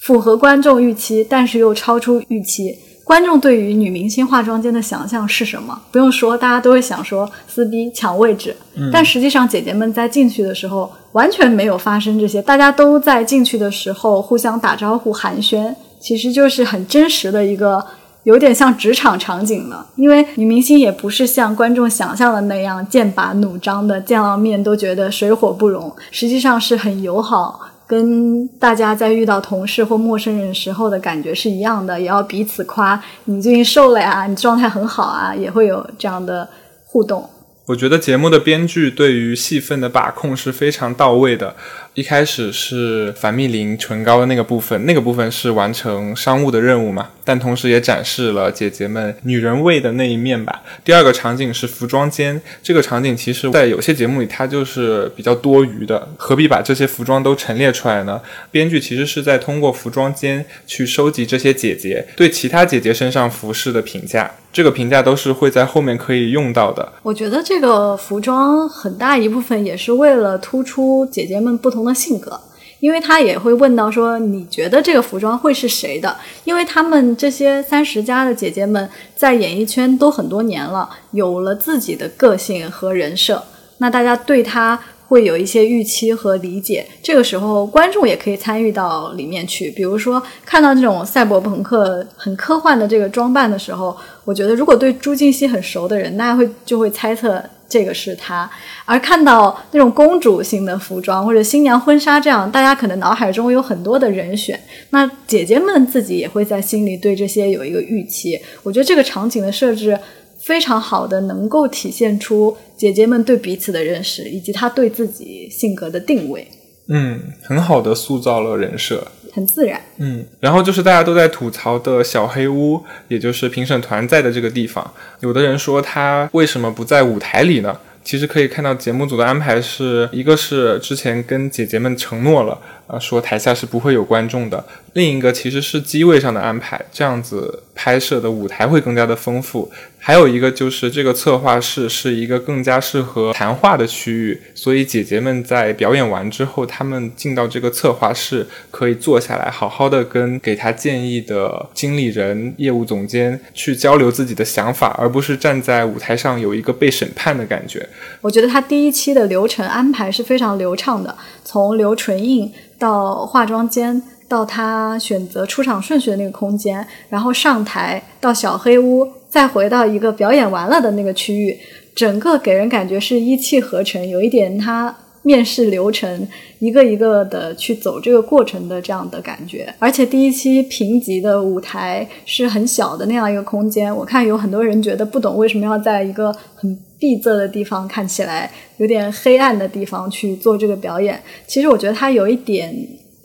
[0.00, 2.76] 符合观众预期，但是又超出预期。
[3.04, 5.80] 观众对于女明星化妆间的想象是什么？
[5.92, 8.56] 不用说，大家都会想说撕逼、抢位置。
[8.92, 17.84] 但实际上，姐姐们在进去的时候完全没有发生这些，大家都在进去的时候互相打招呼、寒暄，其实就是很真实的一个。
[18.24, 27.60] 有点像职场场景了，因为女明星也不是像观众想象的那样剑拔弩张的，见了面都觉得水火不容，实际上是很友好，
[27.94, 36.48] 跟大家在遇到同事或陌生人时候的感觉是一样的，也要彼此夸你最近瘦了呀，你状态很好啊，也会有这样的
[36.84, 37.30] 互动。
[37.66, 41.54] 我觉得节目的编剧对于戏份的把控是非常到位的。
[41.94, 50.62] 一开始是樊蜜林唇膏的那个部分，那个部分是完成商务的任务嘛，但同时也展示了姐姐们女人味的那一面吧。
[50.84, 58.20] 第二个场景是服装间，这个场景其实在有些节目里它就是比较多余的，何必把这些服装都陈列出来呢？
[58.50, 64.30] 编剧其实是在通过服装间去收集这些姐姐对其他姐姐身上服饰的评价。
[64.52, 66.92] 这个评价都是会在后面可以用到的。
[67.02, 72.40] 我觉得这个服装很大一部分也是为了突出姐姐们不同的性格，
[72.84, 76.14] 因为他也会问到说，你觉得这个服装会是谁的？
[76.44, 83.42] 因为他们这些三十加的姐姐们在演艺圈都很多年了，有了自己的个性和人设，
[83.78, 84.78] 那大家对她
[85.08, 86.86] 会有一些预期和理解。
[87.02, 89.70] 这个时候，观众也可以参与到里面去。
[89.70, 98.48] 比如说，看到这种赛博朋克很科幻的这个装扮的时候，我觉得如果对朱婧汐很熟的人，大家会就会猜测这个是她；
[98.84, 104.58] 而看到那种公主型的服装或者新娘婚纱这样，大家可能脑海中有很多的人选。
[104.90, 108.40] 那姐姐们自己也会在心里对这些有一个预期。
[108.62, 109.98] 我觉得这个场景的设置。
[110.40, 116.46] 非常好的，能够体现出姐姐们对彼此的认识，以及她对自己性格的定位，
[116.88, 119.08] 嗯，很好的塑造了人设。
[119.34, 119.80] 很自然。
[119.98, 124.88] 嗯，然后就是大家都在吐槽的小黑屋，也就是评审团在的这个地方。
[125.20, 127.76] 有的人说他为什么不在舞台里呢？
[128.04, 134.58] 其实可以看到节目组的安排是一个是之前跟姐姐们承诺了，啊，说台下是不会有观众的；
[134.92, 139.70] 另一个其实是机位上的安排，这样子拍摄的舞台会更加的丰富。
[139.98, 157.88] 还有一个就是这个策划室是一个更加适合谈话的区域，所以姐姐们在表演完之后，她们进到这个策划室，可以坐下来好好的跟给她建议的经理人、业务总监去交流自己的想法，而不是站在舞台上有一个被审判的感觉。
[158.20, 162.52] 我觉得他第一期的流程安排是非常流畅的，从留唇印
[162.84, 171.58] 到化妆间，到他选择出场顺序的那个空间，然后上台到小黑屋，再回到一个表演完了的那个区域，
[171.94, 176.28] 整个给人感觉是一气呵成，有一点他面试流程
[176.58, 179.74] 一个一个的去走这个过程的这样的感觉。
[179.78, 191.22] 而且第一期评级的舞台是很小的那样一个空间，我看有很多人觉得不懂为什么要在一个很闭塞的地方，看起来有点黑暗的地方去做这个表演。
[191.46, 192.74] 其实我觉得它有一点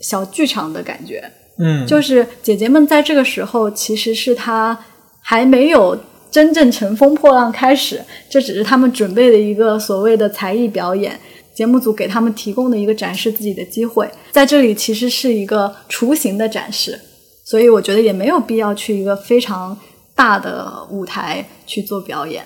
[0.02, 1.24] 小剧场的感觉。
[1.58, 4.78] 嗯，就是姐姐们在这个时候，其实是她
[5.22, 5.98] 还没有
[6.30, 11.18] 真正乘风破浪开始，这只是他们准备的一个所谓的才艺表演，
[11.56, 17.00] 节目组给他们提供的一个展示自己的机会，在这里其实是一个雏形的展示，
[17.46, 19.78] 所以我觉得也没有必要去一个非常
[20.14, 22.44] 大的舞台去做表演。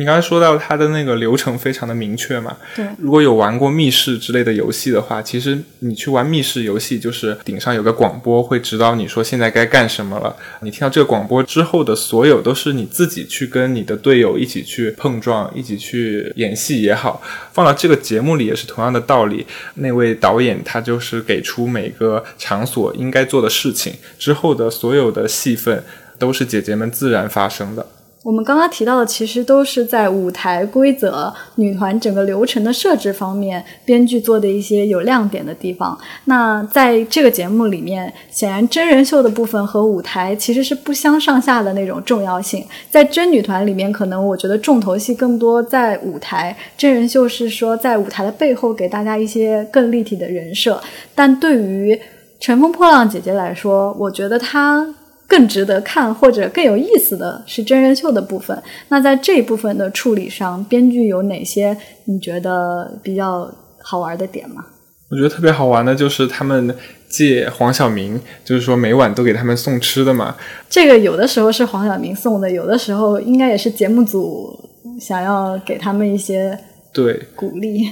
[0.00, 2.56] 你刚才说到它的那个流程非常的明确嘛？
[2.74, 10.34] 对如果有玩过密室之类的游戏的话，其实你去玩密室游戏，就是顶上有个广播会指导你说现在该干什么了。
[10.62, 17.22] 你听到这个广播之后的所有都是你自己去跟你的队友一起去碰撞，一起去演戏也好。
[17.52, 19.46] 放到这个节目里也是同样的道理。
[19.74, 25.84] 那位导演他就是给出每个场所应该做的事情，之后的所有的戏份
[26.18, 27.86] 都是姐姐们自然发生的。
[28.22, 35.98] 我们刚刚提到的，其实都是在舞台规则、女团整个流程的设置方面，编剧做的一些有亮点的地方。
[36.26, 42.62] 那在这个节目里面，显然真人秀的部分和舞台其实是不相上下的那种重要性。
[42.90, 50.78] 在真女团里面，可能我觉得重头戏更多在舞台，真人秀是说在舞台的背后给大家一些更立体的人设。
[51.14, 51.98] 但对于
[52.38, 54.94] 乘风破浪姐姐来说，我觉得她
[55.30, 58.60] 更值得看或者更有意思的是真人秀的部分。
[58.88, 61.76] 那在这一部分的处理上，编剧有哪些
[62.06, 63.48] 你觉得比较
[63.80, 64.66] 好玩的点吗？
[65.08, 66.74] 我觉得特别好玩的就是他们
[67.08, 70.34] 借黄晓明，就是说每晚都给他们送吃的嘛。
[70.68, 74.52] 这个有的时候是黄晓明送的，有的时候应该也是节目组
[75.00, 76.58] 想要给他们一些
[76.92, 77.88] 对，鼓励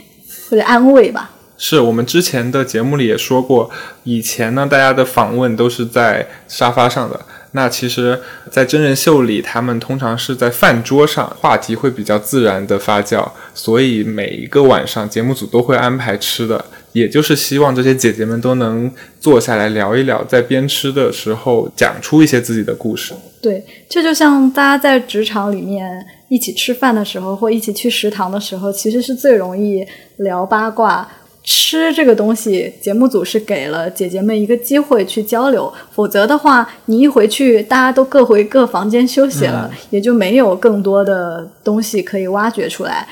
[0.50, 1.30] 或者安慰吧。
[1.58, 3.68] 是我们之前的节目里也说过，
[4.04, 7.20] 以前呢，大家的访问都是在沙发上的。
[7.52, 23.14] 那其实，在真人秀里，他们通常是在饭桌上，话题会比较自然的发酵，所以每一个晚上节目组都会安排吃的，也就是希望这些姐姐们都能坐下来聊一聊，在边吃的时候讲出一些自己的故事。
[23.40, 29.82] 对，这就像大家在职场里面一起吃饭的时候，或一起去食堂的时候，其实是最容易
[30.18, 31.08] 聊八卦。
[31.50, 43.08] 吃这个东西，节目组是给了姐姐们一个机会去交流，否则的话，你一回去，大家都各回各房间休息了，也就没有更多的东西可以挖掘出来。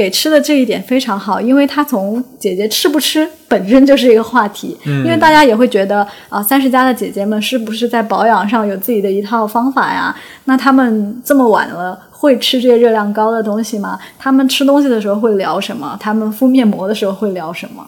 [0.00, 10.16] 给吃的这一点非常好，因为它从姐姐吃不吃本身就是一个话题，因为大家也会觉得啊，三十加的姐姐们是不是在保养上有自己的一套方法呀？
[10.46, 13.98] 那她们这么晚了会吃这些热量高的东西吗？
[14.18, 15.94] 她们吃东西的时候会聊什么？
[16.00, 17.86] 她们敷面膜的时候会聊什么？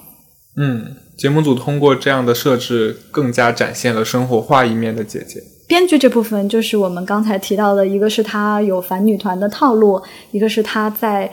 [0.58, 5.40] 嗯，节目组通过这样的设置，更加展现了生活化一面的姐姐。
[5.66, 11.30] 编剧这部分就是我们刚才提到的，一个是他有反女团的套路，一个是他在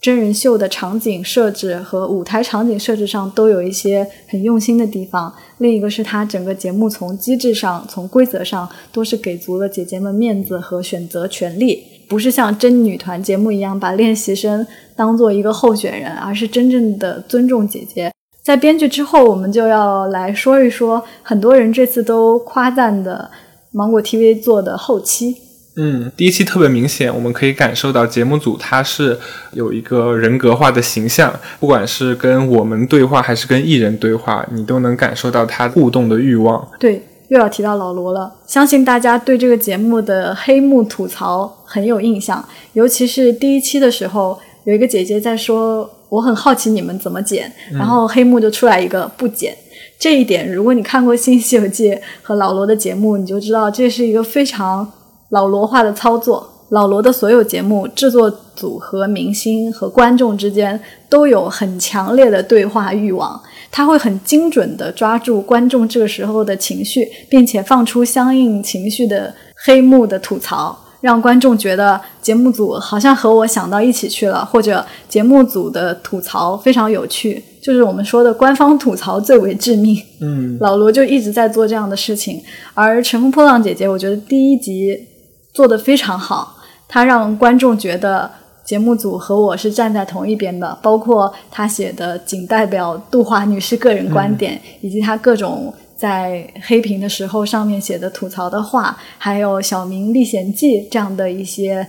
[0.00, 18.10] 真人秀的场景设置和舞台场景设置上都有一些很用心的地方，另一个是它整个节目从机制上、从规则上都是给足了姐姐们面子和选择权利，不是像真女团节目一样把练习生当做一个候选人，而是真正的尊重姐姐。
[18.42, 23.30] 在编剧之后，我们就要来说一说很多人这次都夸赞的
[23.70, 25.36] 芒果 TV 做的后期。
[25.82, 29.18] 嗯，第一期特别明显，我们可以感受到节目组它是
[29.52, 36.68] 有一个人格化的形象，不管是跟我们对话还是跟艺人对话，你都能感受到他互动的欲望。
[36.78, 38.30] 对，又要提到老罗了。
[38.46, 49.56] 相信大家对这个节目的黑幕吐槽很有印象，尤其是第一期的时候，有一个姐姐在说：“我很好奇你们怎么剪。”然后黑幕就出来一个不剪。
[49.98, 51.90] 这一点，如果你看过《新西游记》
[52.22, 54.92] 和老罗的节目，你就知道这是一个非常。
[55.30, 60.78] 老罗化的操作，老罗的所有节目制作组和明星和观众之间
[61.08, 69.32] 都有很强烈的对话欲望，他会很精准地抓住观众这个时候的情绪，并且放出相应情绪的
[69.64, 79.96] 黑幕的吐槽，让观众觉得节目组好像和我想到一起去了，或者节目组的吐槽非常有趣，就是我们说的官方吐槽最为致命。
[80.20, 82.42] 嗯，老罗就一直在做这样的事情，
[82.74, 85.06] 而《乘风破浪》姐姐，我觉得第一集。
[85.52, 86.56] 做得非常好，
[86.88, 88.30] 他让观众觉得
[88.64, 101.86] 节目组和我是站在同一边的，包括他写的仅代表杜华女士个人观点，以及他各种在黑屏的时候上面写的吐槽的话，还有《小明历险记》这样的一些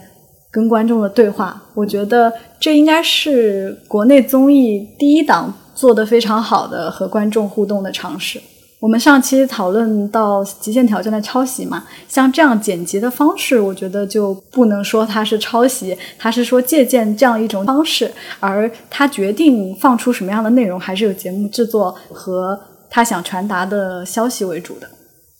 [0.49, 1.61] 跟观众的对话。
[1.75, 8.41] 我觉得这应该是国内综艺第一档做得非常好的和观众互动的尝试。
[8.81, 22.59] 我们上期讨论到《极限挑战》的抄袭嘛，像这样剪辑的方式，我觉得就不能说它是抄袭，它是说借鉴这样一种方式，而他决定放出什么样的内容，还是有节目制作和
[22.89, 24.89] 他想传达的消息为主的。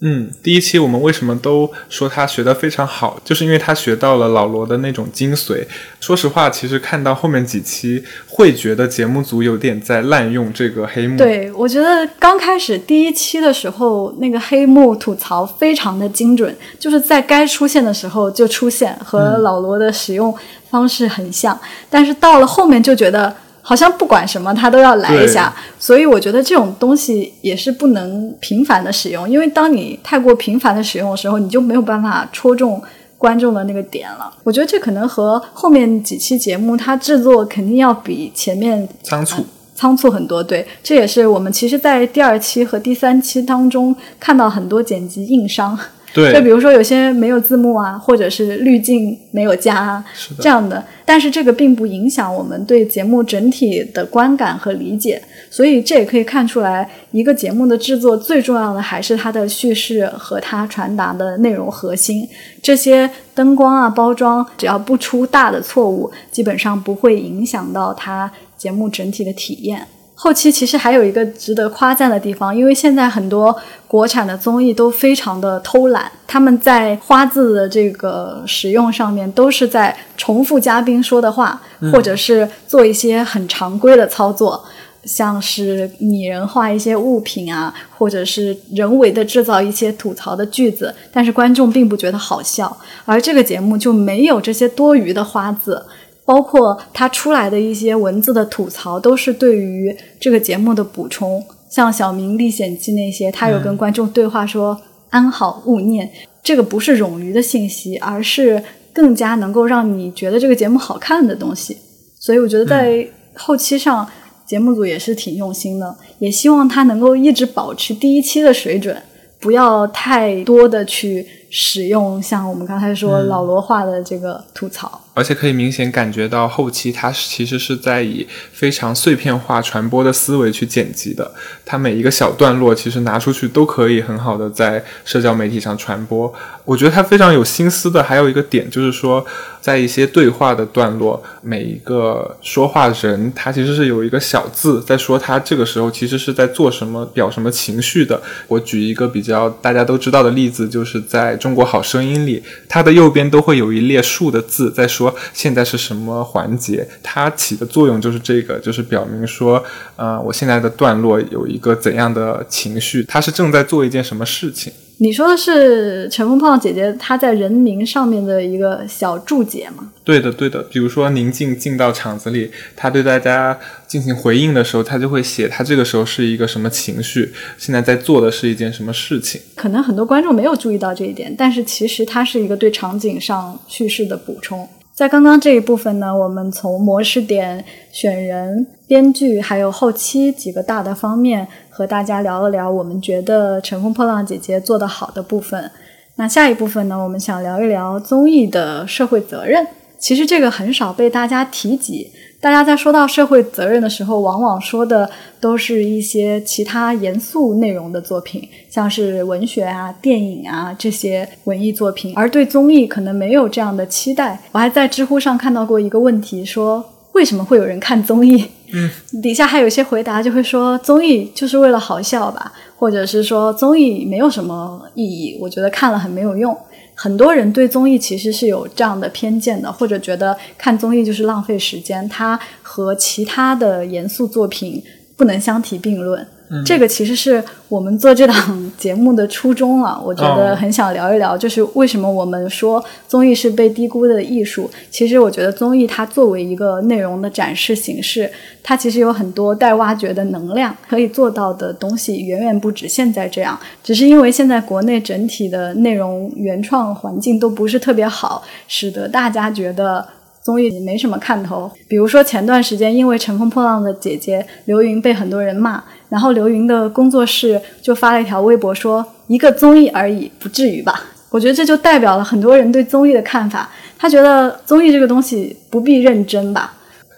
[0.03, 5.63] 嗯，第一期我们为什么都说他学的非常好，就是因为他学到了老罗的那种精髓。
[5.99, 11.17] 说实话，其实看到后面几期，会觉得节目组有点在滥用这个黑幕。
[11.19, 20.35] 对，我觉得刚开始第一期的时候，那个黑幕吐槽非常的精准，就是在该出现的时候就出现，和老罗的使用
[20.71, 21.59] 方式很像。
[21.91, 23.35] 但是到了后面就觉得。
[23.61, 32.81] 好像不管什么他都要来一下，所以我觉得这种东西也是不能频繁的使用，因为当你太过频繁的使用的时候，你就没有办法戳中
[33.17, 34.33] 观众的那个点了。
[34.43, 39.45] 我觉得这可能和后面几期节目它制作肯定要比前面仓促
[39.75, 40.43] 仓促很多。
[40.43, 45.77] 对，这也是我们其实，在第二期和第三期当中看到很多剪辑硬伤。
[46.13, 50.03] 对，就比如说有些没有字幕啊，或者是滤镜没有加
[50.39, 62.27] 这样的，但是这个并不影响我们对节目整体的观感和理解，所以这也可以看出来，一个节目的制作最重要的还是它的叙事和它传达的内容核心。
[62.61, 69.87] 这些灯光啊、包装，只要不出大的错误，基本上不会影响到它节目整体的体验。
[70.23, 81.59] 后期其实还有一个值得夸赞的地方，因为现在很多国产的综艺都非常的偷懒，他们在花字的这个使用上面都是在重复嘉宾说的话，
[81.91, 84.63] 或者是做一些很常规的操作，
[85.05, 95.83] 像是拟人化一些物品啊，或者是人为的制造一些吐槽的句子，但是观众并不觉得好笑，而这个节目就没有这些多余的花字。
[96.31, 101.43] 包括他出来的一些文字的吐槽，都是对于这个节目的补充。
[101.69, 104.79] 像《小明历险记》那些，他有跟观众对话说
[105.11, 106.09] “安好勿念”，
[106.41, 108.63] 这个不是冗余的信息，而是
[108.93, 111.75] 更加能够让你觉得这个节目好看的东西。
[112.17, 113.05] 所以我觉得在
[113.35, 114.07] 后期上，
[114.45, 118.95] 节目组也是挺用心的，也希望他能够一直保持第一期的水准，
[119.41, 125.01] 不要太多的去使用像我们刚才说老罗话的这个吐槽。
[125.13, 131.33] 而且可以明显感觉到后期他其实是在以非常碎片化传播的思维去剪辑的，
[131.65, 136.33] 它每一个小段落其实拿出去都可以很好的在社交媒体上传播。
[136.63, 139.25] 我觉得他非常有心思的还有一个点就是说，
[139.59, 148.21] 在一些对话的段落，每一个说话人他其实是有一个小字在说他这个时候其实是在做什么表什么情绪的。
[148.47, 155.00] 我举一个比较大家都知道的例子，就是在中国好声音里，它的右边都会有一列竖的字在说。
[155.01, 156.87] 说现在是什么环节？
[157.01, 159.63] 它起的作用就是这个，就是表明说，
[159.95, 164.71] 呃，我现在的段落有一个怎样的情绪，它是正在做一件什么事情。
[164.97, 169.91] 你说的是《乘风破浪姐姐》她在人名上面的一个小注解吗？
[170.03, 170.61] 对的，对的。
[170.69, 179.41] 比如说宁静进到场子里，她对大家进行回应的时候，她就会写她这个时候是一个什么情绪，现在在做的是一件什么事情。
[179.55, 184.69] 可能很多观众没有注意到这一点，但是其实它是一个对场景上叙事的补充。
[185.01, 195.71] 在刚刚这一部分呢，我们从模式点、选人、编剧还有后期几个大的方面和大家聊了聊我们觉得《乘风破浪姐姐》做得好的部分。
[196.17, 199.65] 那下一部分呢，我们想聊一聊综艺的社会责任。
[199.97, 202.11] 其实这个很少被大家提及。
[202.41, 205.07] 大家在说到社会责任的时候，往往说的
[205.39, 214.41] 都是一些其他严肃内容的作品，像是文学啊、电影啊这些文艺作品，而对综艺可能没有这样的期待。
[214.53, 218.43] 我还在知乎上看到过一个问题，说为什么会有人看综艺？
[218.73, 218.89] 嗯，
[219.21, 226.57] 底下还有一些回答就会说综艺就是为了好笑吧，或者是说综艺没有什么意义，我觉得看了很没有用。
[227.03, 234.83] 很多人对综艺其实是有这样的偏见的，或者觉得看综艺就是浪费时间，它和其他的严肃作品
[235.17, 236.27] 不能相提并论。
[236.65, 239.99] 这个其实是我们做这档节目的初衷了。
[240.05, 244.69] 我觉得很想聊一聊，就是为什么我们说综艺是被低估的艺术。
[244.89, 248.29] 其实我觉得综艺它作为一个内容的展示形式，
[248.61, 253.57] 它其实有很多待挖掘的能量，可以做到的东西远远不止现在这样。
[253.83, 260.05] 只是因为现在国内整体的内容原创环境都不是特别好，使得大家觉得。
[260.43, 276.73] 综艺没什么看头，比如说前段时间因为《乘风破浪的姐姐》，刘芸被很多人骂，然后刘芸的工作室就发了一条微博说：“一个综艺而已，不至于吧？”我觉得这就代表了很多人对综艺的看法，他觉得综艺这个东西不必认真吧。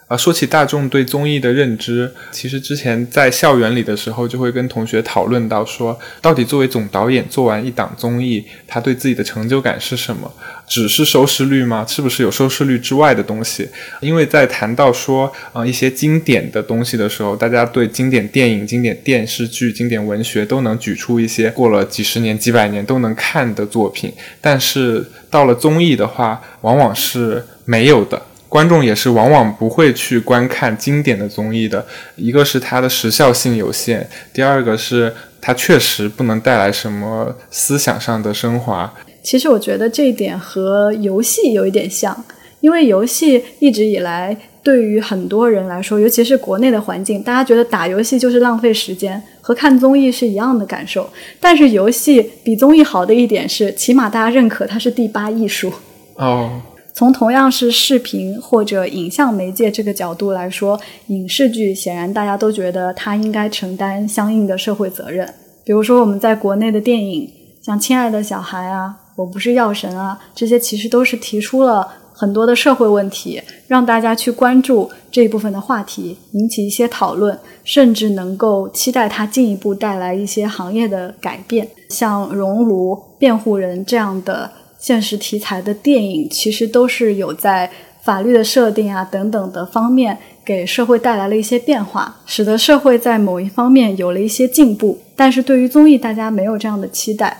[0.07, 10.31] 啊，说起大众对综艺的认知，其实之前在校园里的时候，就会跟同学讨论到说，到底作为总导演做完一档综艺，他对自己的成就感是什么？
[10.67, 11.85] 只是收视率吗？
[11.87, 13.67] 是不是有收视率之外的东西？
[14.01, 28.21] 因为在谈到说啊一些经典的东西的时候，大家对经典电影、经典电视剧、经典文学都能举出一些过了几十年、几百年都能看的作品，但是到了综艺的话，往往是没有的。
[28.53, 31.83] 观众也是往往不会去观看经典的综艺的，
[32.15, 38.93] 一个是它的时效性有限，第二个是它确实不能带来什么思想上的升华。
[39.23, 42.15] 其实我觉得这一点和游戏有一点像，
[42.59, 51.09] 因为游戏一直以来对于很多人来说，尤其是国内的环境，大家觉得打游戏就是浪费时间，和看综艺是一样的感受。
[51.39, 55.73] 但是游戏比综艺好的一点是，起码大家认可它是第八艺术。
[56.17, 56.61] 哦。
[56.95, 65.27] 从同样是视频或者影像媒介这个角度来说，影视剧显然大家都觉得它应该承担相应的社会责任。
[65.65, 67.27] 比如说我们在国内的电影，
[67.63, 81.67] 像《亲爱的小孩》啊，《我不是药神》啊，这些其实都是提出了很多的社会问题，让大家去关注这一部分的话题，引起一些讨论，甚至能够期待它进一步带来一些行业的改变。
[81.89, 84.51] 像《熔炉》《辩护人》这样的。
[84.83, 87.71] 现实题材的电影其实都是有在
[88.01, 94.99] 法律的设定啊等等的方面给社会带来了一些变化，使得社会在某一方面有了一些进步。
[95.15, 97.37] 但是对于综艺，大家没有这样的期待。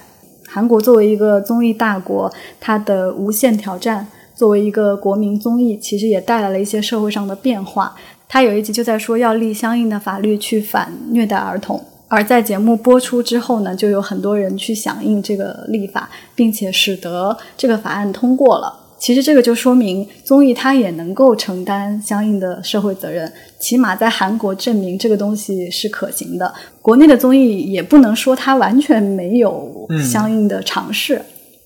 [0.47, 2.31] 韩国作为一个综艺大国，
[2.61, 4.07] 它的《无限挑战》
[4.39, 7.93] 作为一个国民综艺，其实也带来了一些社会上的变化。
[8.29, 11.83] 它有一集就在说要立相应的法律去反虐待儿童。
[12.07, 18.81] 而在节目播出之后呢，就有很多人去响应这个立法，并且使得这个法案通过了。
[18.99, 23.29] 其实这个就说明综艺它也能够承担相应的社会责任，
[23.59, 26.53] 起码在韩国证明这个东西是可行的。
[26.81, 31.21] 国内的综艺也不能说它完全没有相应的尝试。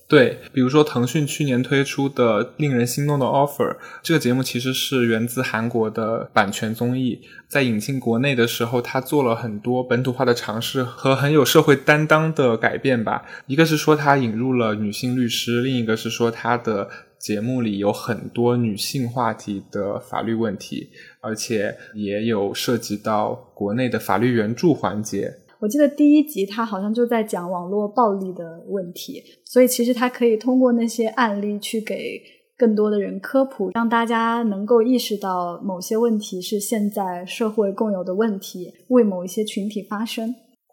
[0.08, 13.22] 对，比如说腾讯去年推出的令人心动的 offer，这个节目其实是源自韩国的版权综艺，在引进国内的时候，它做了很多本土化的尝试和很有社会担当的改变吧。
[13.46, 16.88] 一个是说它引入了女性律师，另一个是说它的
[17.18, 20.88] 节目里有很多女性话题的法律问题，
[21.20, 25.34] 而且也有涉及到国内的法律援助环节。
[25.60, 32.20] 我记得第一集他好像就在讲网络暴力的问题，所以其实他可以通过那些案例去给
[32.56, 40.28] 更多的人科普，让大家能够意识到某些问题是现在社会共有的问题，为某一些群体发声。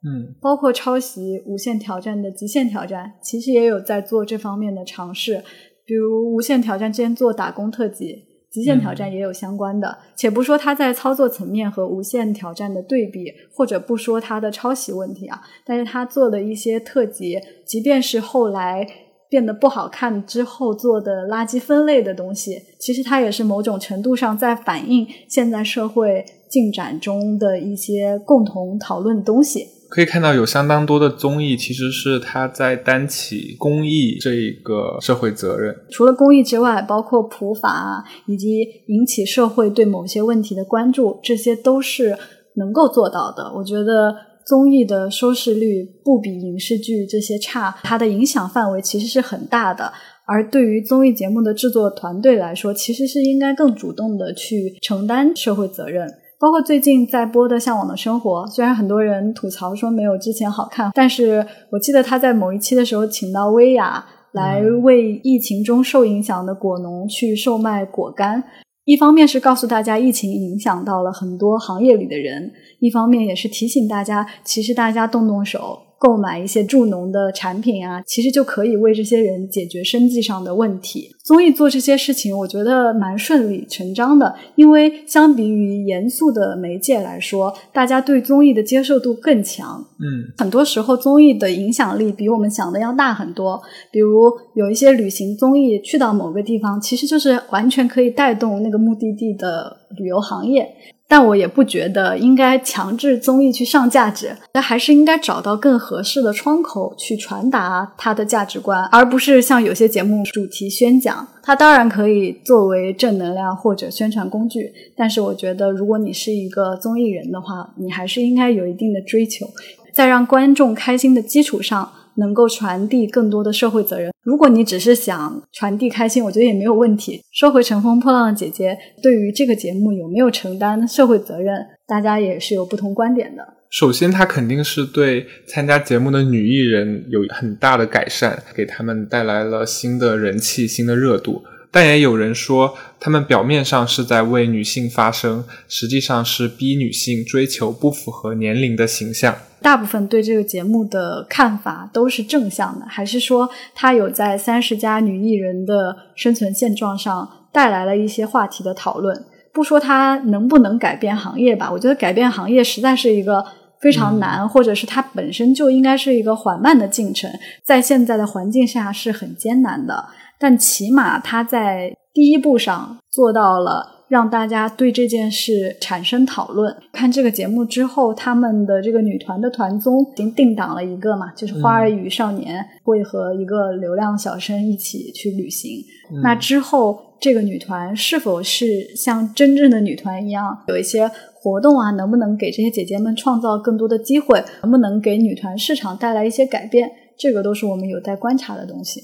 [0.08, 5.44] 嗯，包括抄袭《无限挑战》的《极限挑战》，其实也有在做这方面的尝试，
[5.84, 8.35] 比如《无限挑战》之前做打工特辑。
[8.56, 9.98] 极限挑战也有相关的。
[10.16, 18.88] 且不说它在操作层面和无限挑战的对比，或者不说它的抄袭问题啊，但是它做的一些特辑，即便是后来
[19.28, 29.68] 变得不好看之后做的垃圾分类的东西，其实它也是某种程度上在反映现在社会进展中的一些共同讨论的东西。
[29.96, 35.74] 可以看到，有相当多的综艺其实是他在担起公益这一个社会责任。
[35.90, 42.18] 除了公益之外，包括普法，以及引起社会对某些问题的关注，这些都是
[42.58, 43.50] 能够做到的。
[43.56, 44.14] 我觉得
[44.46, 49.94] 综艺的收视率不比影视剧这些差，它的影响范围其实是很大的。
[50.28, 56.12] 而对于综艺节目的制作团队来说，其实是应该更主动的去承担社会责任。
[56.46, 68.44] 包括最近在播的《向往的生活》，虽然很多人吐槽说没有之前好看，但是我记得他在某一期的时候请到薇娅来为疫情中受影响的果农去售卖果干，
[68.84, 75.85] 一方面是告诉大家疫情影响到了很多行业里的人，一方面也是提醒大家，其实大家动动手。
[75.98, 81.16] 购买一些助农的产品啊，其实就可以为这些人解决生计上的问题。
[81.24, 89.84] 综艺做这些事情，我觉得蛮顺理成章的，因为相比于严肃的媒介来说，大家对综艺的接受度更强。
[90.00, 93.60] 嗯，很多时候综艺的影响力比我们想的要大很多。
[93.92, 100.68] 比如有一些旅行综艺，去到某个地方，其实就是完全可以带动那个目的地的旅游行业。
[101.08, 111.28] 但我也不觉得应该强制综艺去上价值，那还是应该找到更合适的窗口去传达它的价值观，而不是像有些节目主题宣讲。
[111.44, 119.46] 它当然可以作为正能量或者宣传工具，但是我觉得如果你是一个综艺人的话，你还是应该有一定的追求，
[119.94, 121.92] 在让观众开心的基础上。
[122.18, 124.12] 能够传递更多的社会责任。
[124.24, 127.22] 如果你只是想传递开心，我觉得也没有问题。
[127.32, 128.72] 说回《乘风破浪的姐姐》，
[129.04, 131.56] 对于这个节目有没有承担社会责任，
[131.88, 133.44] 大家也是有不同观点的。
[133.70, 141.44] 首先，她肯定是对参加节目的女艺人有很大的改善，给他们带来了新的人气、新的热度。
[141.76, 149.36] 但也有人说，他们表面上是在为女性发声，实际上是逼女性追求不符合年龄的形象。
[149.62, 159.26] 大部分对这个节目的看法都是正向的，还是说它有在三十家女艺人的生存现状上带来了一些话题的讨论？
[159.52, 163.46] 不说它能不能改变行业吧，我觉得改变行业实在是一个
[163.82, 167.30] 非常难，或者是它本身就应该是一个缓慢的进程，
[167.66, 170.06] 在现在的环境下是很艰难的。
[170.40, 176.76] 但起码他在第一步上做到了，让大家对这件事产生讨论。
[176.94, 185.84] 看这个节目之后，他们的这个女团的团综已经定档了一个嘛，就是《花儿与少年》会和一个流量小生一起去旅行。
[186.22, 191.92] 那之后，这个女团是否是像真正的女团一样有一些活动啊？
[191.92, 194.44] 能不能给这些姐姐们创造更多的机会？
[194.62, 196.92] 能不能给女团市场带来一些改变？
[197.18, 199.02] 这个都是我们有待观察的东西。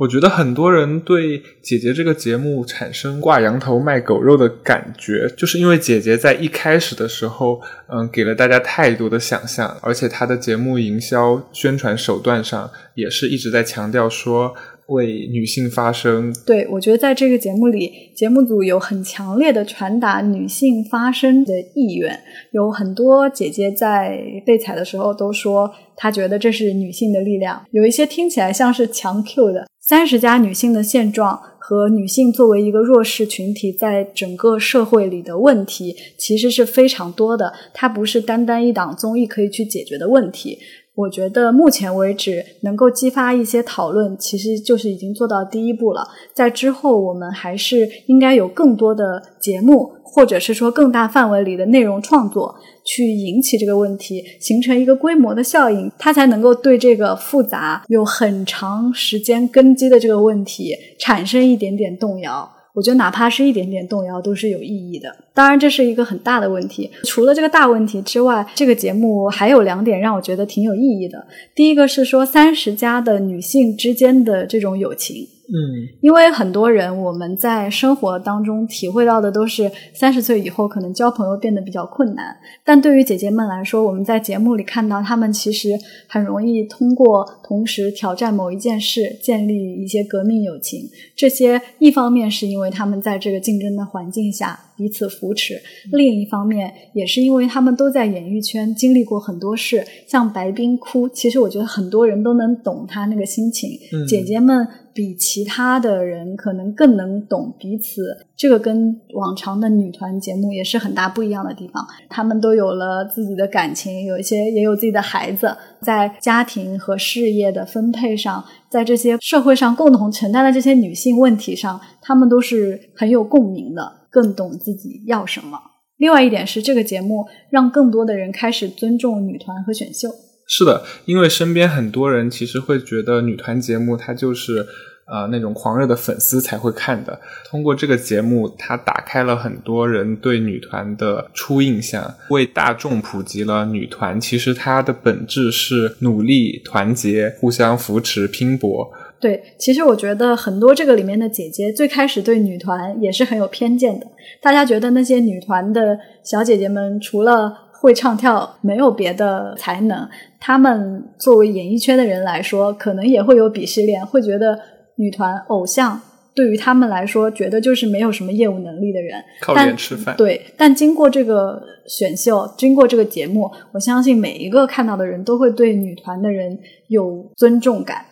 [0.00, 14.54] 我觉得很多人对姐姐这个节目产生挂羊头卖狗肉的感觉，就是因为姐姐在一开始的时候，嗯，给了大家太多的想象，而且她的节目营销宣传手段上也是一直在强调说
[14.86, 16.34] 为女性发声。
[16.46, 22.18] 对，我觉得在这个节目里，节目组有很强烈的传达女性发声的意愿，
[22.52, 29.66] 有很多姐姐在被采的时候都说，她觉得这是女性的力量，有一些听起来像是强 Q 的。
[29.90, 37.52] 三十家女性的现状和女性作为一个弱势群体在整个社会里的问题，其实是非常多的。
[37.74, 40.60] 它不是单单一档综艺可以去解决的问题。
[40.94, 46.06] 我觉得目前为止能够激发一些讨论，其实就是已经做到第一步了。
[46.34, 49.92] 在之后，我们还是应该有更多的节目。
[50.12, 52.52] 或者是说更大范围里的内容创作，
[52.84, 62.50] 去引起这个问题，形成一个规模的效应，它才能够对这个复杂、有很长时间根基的这个问题产生一点点动摇。
[62.74, 65.14] 我觉得哪怕是一点点动摇都是有意义的。
[65.34, 66.90] 当然，这是一个很大的问题。
[67.04, 71.26] 除了这个大问题之外，这个节目还有两点让我觉得挺有意义的。
[71.54, 75.26] 第一个是说三十加的女性之间的这种友情。
[75.52, 85.70] 嗯，因为很多人我们在生活当中体会到的都是三十岁以后可能交朋友变得比较困难，但对于姐姐们来说，我们在节目里看到她们其实
[86.06, 90.88] 很容易通过同时挑战某一件事建立一些革命友情。
[91.16, 95.60] 这些一方面是因为他们在这个竞争的环境下彼此扶持。
[95.90, 103.70] 另一方面，也是因为他们都在演艺圈经历过很多事，像白冰哭，其实我觉得很多人都能懂她那个心情。
[103.92, 111.86] 嗯姐姐们比其他的人可能更能懂彼此，这个跟往常的女团节目也是很大不一样的地方。
[112.08, 125.58] 她们都有了自己的感情，有一些也有自己的孩子，在家庭和事业的分配上，在这些社会上共同承担的这些女性问题上，她们都是很有共鸣的，更懂自己要什么。
[125.96, 130.08] 另外一点是，这个节目让更多的人开始尊重女团和选秀。
[130.52, 134.66] 是的，因为身边很多人其实会觉得女团节目它就是
[135.06, 137.20] 呃那种狂热的粉丝才会看的。
[137.48, 148.92] 通过这个节目，它打开了很多人对女团的初印象，为大众普及了女团其实它的本质是努力、团结、互相扶持、拼搏。
[149.20, 154.06] 对，其实我觉得很多这个里面的姐姐最开始对女团也是很有偏见的，
[154.42, 160.06] 大家觉得那些女团的小姐姐们除了会唱跳，没有别的才能。
[160.38, 164.58] 他们作为演艺圈的人来说，可能也会有鄙视链，会觉得
[164.96, 165.98] 女团偶像
[166.34, 169.22] 对于他们来说，觉得就是没有什么业务能力的人。
[169.40, 176.58] 靠但脸吃饭，对，但经过这个选秀，经过这个节目，我相信每一个看到的人都会对女团的人
[176.88, 178.04] 有尊重感，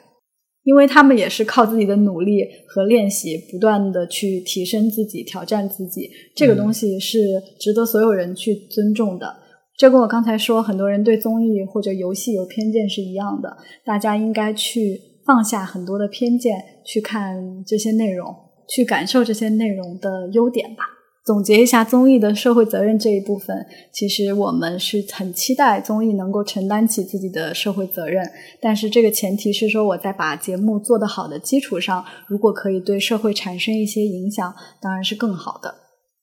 [0.65, 6.11] 因为他们也是靠自己的努力和练习，不断的去提升自己、挑战自己。
[6.35, 7.19] 这个东西是
[7.61, 9.37] 值得所有人去尊重的。
[9.79, 13.57] 这跟我刚才说，很多人对综艺或者游戏有偏见是一样的。
[13.85, 18.35] 大家应该去放下很多的偏见，去看这些内容，
[18.69, 20.83] 去感受这些内容的优点吧。
[21.25, 28.29] 总结一下综艺的社会责任这一部分，其实我们是很期待综艺能够承担起自己的社会责任，
[28.61, 35.73] 但是这个前提是说我在把节目做得好的基础上，如果可以对社会产生一些影响，当然是更好的。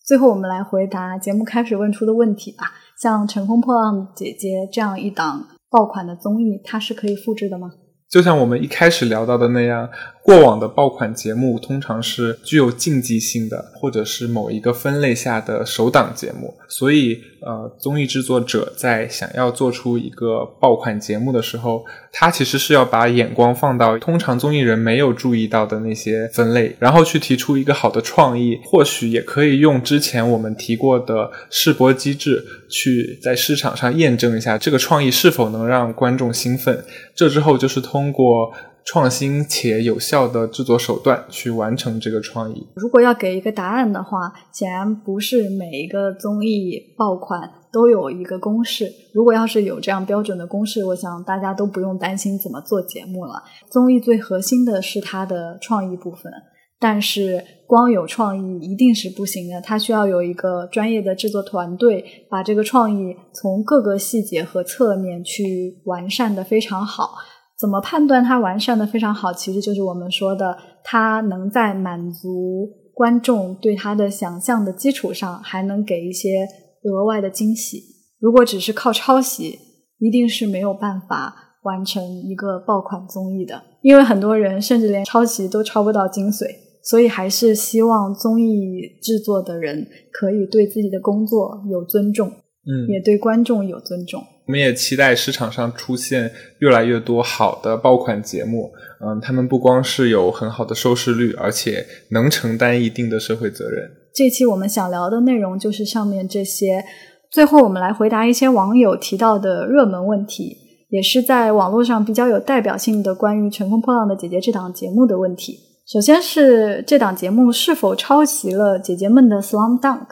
[0.05, 2.73] 最后，我们来回答节目开始问出的问题吧。
[3.01, 7.71] 像《乘风破浪姐姐》这样一档爆款的综艺，它是可以复制的吗？
[8.09, 9.89] 就像我们一开始聊到的那样，
[10.25, 16.51] 过往的爆款节目通常是具有竞技性的，或者是某一个分类下的首档节目。
[16.67, 28.59] 所以，呃，综艺制作者在想要做出一个爆款节目的时候，他其实是要把眼光放到通常综艺人没有注意到的那些分类，然后去提出一个好的创意。
[28.65, 36.83] 或许也可以用之前我们提过的试播机制，去在市场上验证一下这个创意是否能让观众兴奋。
[37.13, 38.51] 这之后就是通过
[38.85, 42.67] 创新且有效的制作手段去完成这个创意。
[42.75, 48.89] 如果要给一个答案的话，显然不是每一个综艺爆款都有一个公式。
[49.11, 53.43] 如果要是有这样标准的公式，我想大家都不用担心怎么做节目了。
[53.71, 56.31] 综艺最核心的是它的创意部分，
[56.79, 67.15] 但是光有创意一定是不行的，它需要有一个专业的制作团队，把这个创意从各个细节和侧面去完善的非常好。
[67.57, 69.31] 怎么判断它完善的非常好？
[69.31, 76.47] 其实就是我们说的，它能在满足观众对它的想象的基础上，还能给一些
[76.83, 77.81] 额外的惊喜。
[78.19, 79.59] 如果只是靠抄袭，
[79.99, 81.33] 一定是没有办法
[81.63, 86.45] 完成一个爆款综艺的，因为很多人甚至连抄袭都抄不到精髓。
[86.83, 94.21] 所以还是希望综艺制作的人可以对自己的工作有尊重，嗯，也对观众有尊重。
[94.47, 98.71] 我们也期待市场上出现越来越多好的爆款节目。
[99.05, 103.89] 嗯，他们不光是有很好的收视率，而且能承担一定的社会责任。
[104.13, 106.83] 这期我们想聊的内容就是上面这些。
[107.31, 110.55] 最后，我们来回答一些网友提到的热门问题，
[110.89, 115.59] 也是在网络上比较有代表性的关于《乘风破浪的姐姐》这档节目的问题。
[115.85, 120.07] 首先是这档节目是否抄袭了姐姐们的《Slam Dunk》，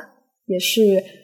[0.48, 0.82] 也是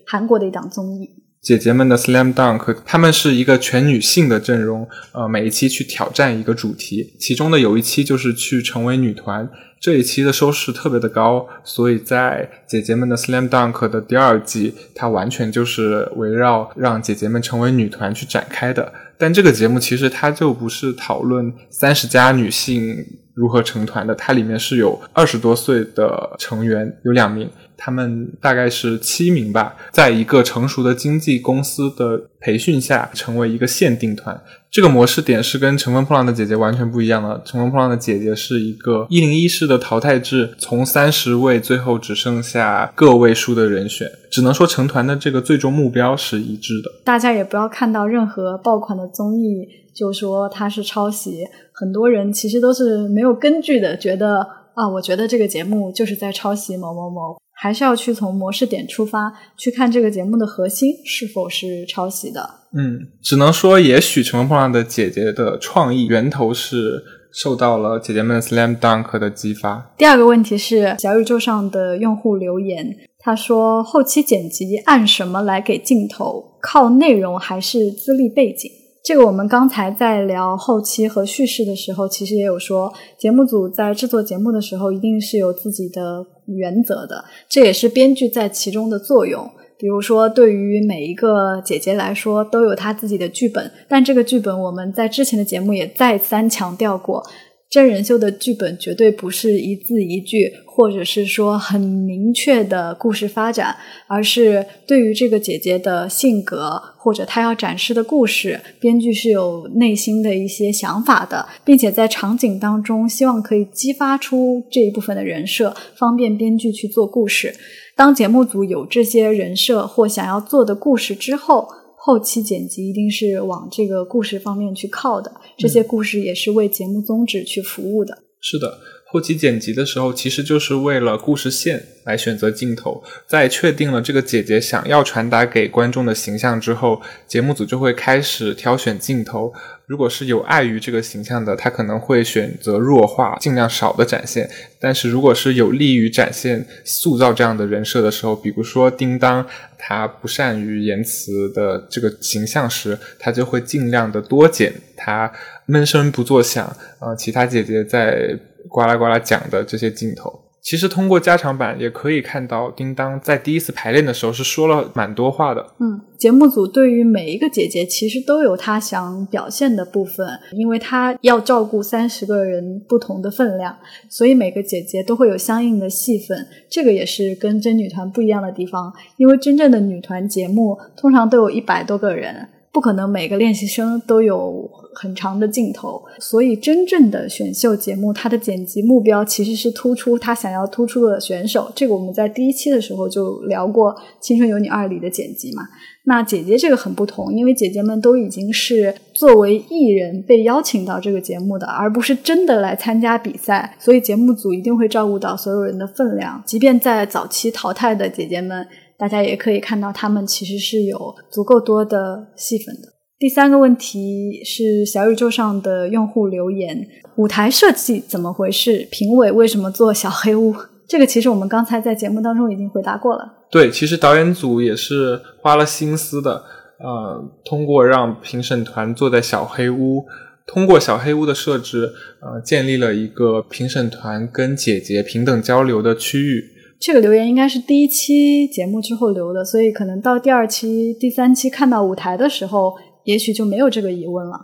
[0.08, 1.19] 韩国的一档综艺。
[1.42, 18.92] 姐姐们的 Slam Dunk，她们是一个全女性的阵容，呃，每一期去挑战一个主题，其中的有一期就是去成为女团，这一期的收视特别的高，所以在姐姐们的 Slam Dunk 的第二季，它完全就是围绕让姐姐们成为女团去展开的。
[19.18, 22.98] 但这个节目其实它就不是讨论三十加女性
[23.34, 27.50] 如何成团的，它里面是有二十多岁的成员，有两名。
[27.82, 34.40] 他们大概是七名吧，在一个成熟的经纪公司的培训下，成为一个限定团。
[34.70, 37.30] 这个模式点是跟《乘风破浪的姐姐》完全不一样的。
[37.50, 46.92] 《乘风破浪的姐姐》是一个一零一式的淘汰制，从三十位最后只剩下个位数的人选，只能说成团的这个最终目标是一致的。
[47.06, 54.59] 大家也不要看到任何爆款的综艺就说它是抄袭，很多人其实都是没有根据的，觉得。
[54.80, 62.50] 啊，我觉得这个节目就是在抄袭某某某，还是要去从模式点出发，去看这个节目的核心是否是抄袭的。
[62.74, 67.04] 嗯，只能说，也许《乘风破浪的姐姐》的创意源头是
[67.34, 69.94] 受到了姐姐们 slam dunk 的激发。
[69.98, 76.58] 第二个问题是小宇宙上的用户留言，他说后期剪辑按什么来给镜头？
[76.62, 78.72] 靠内容还是资历背景？
[79.10, 89.50] 这个我们刚才在聊后期和叙事的时候，其实也有说，节目组在制作节目的时候一定是有自己的原则的，这也是编剧在其中的作用。
[89.80, 97.26] 比如说，对于每一个姐姐来说，都有她自己的剧本，但这个剧本我们在之前的节目也再三强调过。
[97.70, 117.54] 真人秀的剧本绝对不是一字一句，或者是说很明确的故事发展，而是对于这个姐姐的性格或者她要展示的故事，编剧是有内心的一些想法的，并且在场景当中希望可以激发出这一部分的人设，方便编剧去做故事。
[117.96, 121.68] 当节目组有这些人设或想要做的故事之后。
[122.10, 128.18] 后期剪辑一定是往这个故事方面去靠的，这些故事也是为节目宗旨去服务的。
[128.42, 128.80] 是的，
[129.12, 133.04] 后期剪辑的时候，其实就是为了故事线来选择镜头。
[133.26, 139.52] 在确定了这个姐姐想要传达给观众的形象之后，节目组就会开始挑选镜头。
[139.88, 144.48] 如果是有碍于这个形象的，他可能会选择弱化，尽量少的展现。
[144.80, 149.44] 但是如果是有利于展现、塑造这样的人设的时候，比如说叮当，
[149.80, 155.32] 他不善于言辞的这个形象时，他就会尽量的多剪他
[155.66, 158.38] 闷声不作响，呃，其他姐姐在
[158.70, 160.42] 呱啦呱啦讲的这些镜头。
[160.62, 165.66] 其实通过加长版也可以看到，叮当在第一次排练的时候是说了蛮多话的。
[165.80, 173.74] 嗯，节目组对于每一个姐姐其实都有她想表现的部分，因为她要照顾三十个人不同的分量，
[174.10, 176.46] 所以每个姐姐都会有相应的戏份。
[176.70, 182.50] 这个也是跟真女团不一样的地方，因为真正的女团节目通常都有一百多个人。
[182.72, 191.72] 不可能每个练习生都有很长的镜头，所以真正的选秀节目，它的剪辑目标其实是突出他想要突出的选手。
[191.76, 195.64] 这个我们在第一期的时候就聊过《青春有你二》里的剪辑嘛。
[196.06, 208.68] 那姐姐这个很不同，因为姐姐们都已经是作为艺人被邀请到这个节目的，而不是真的来参加比赛，所以节目组一定会照顾到所有人的分量，即便在早期淘汰的姐姐们。
[209.00, 212.90] 大家也可以看到，他们其实是有足够多的戏份的。
[213.18, 216.86] 第三个问题是小宇宙上的用户留言：
[217.16, 218.86] 舞台设计怎么回事？
[218.92, 220.54] 评委为什么做小黑屋？
[220.86, 223.26] 这个其实我们刚才在节目当中已经回答过了。
[223.50, 226.44] 对，其实导演组也是花了心思的，
[226.80, 230.06] 呃，通过让评审团坐在小黑屋，
[230.46, 236.44] 通过小黑屋的设置，呃，建立了一个评审团跟姐姐平等交流的区域。
[236.80, 242.74] 这个留言应该是第一期节目之后留的，所以可能到第二期、第三期看到舞台的时候，
[243.04, 244.40] 也许就没有这个疑问了。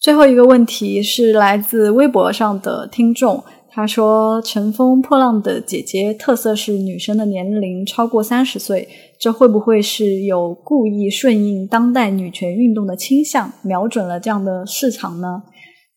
[0.00, 8.88] 最后一个问题是来自微博上的听众，他说：“乘风破浪的姐姐特色是女生的年龄超过三十岁，
[9.20, 15.42] 这会不会是有故意顺应当代女权运动的倾向，瞄准了这样的市场呢？”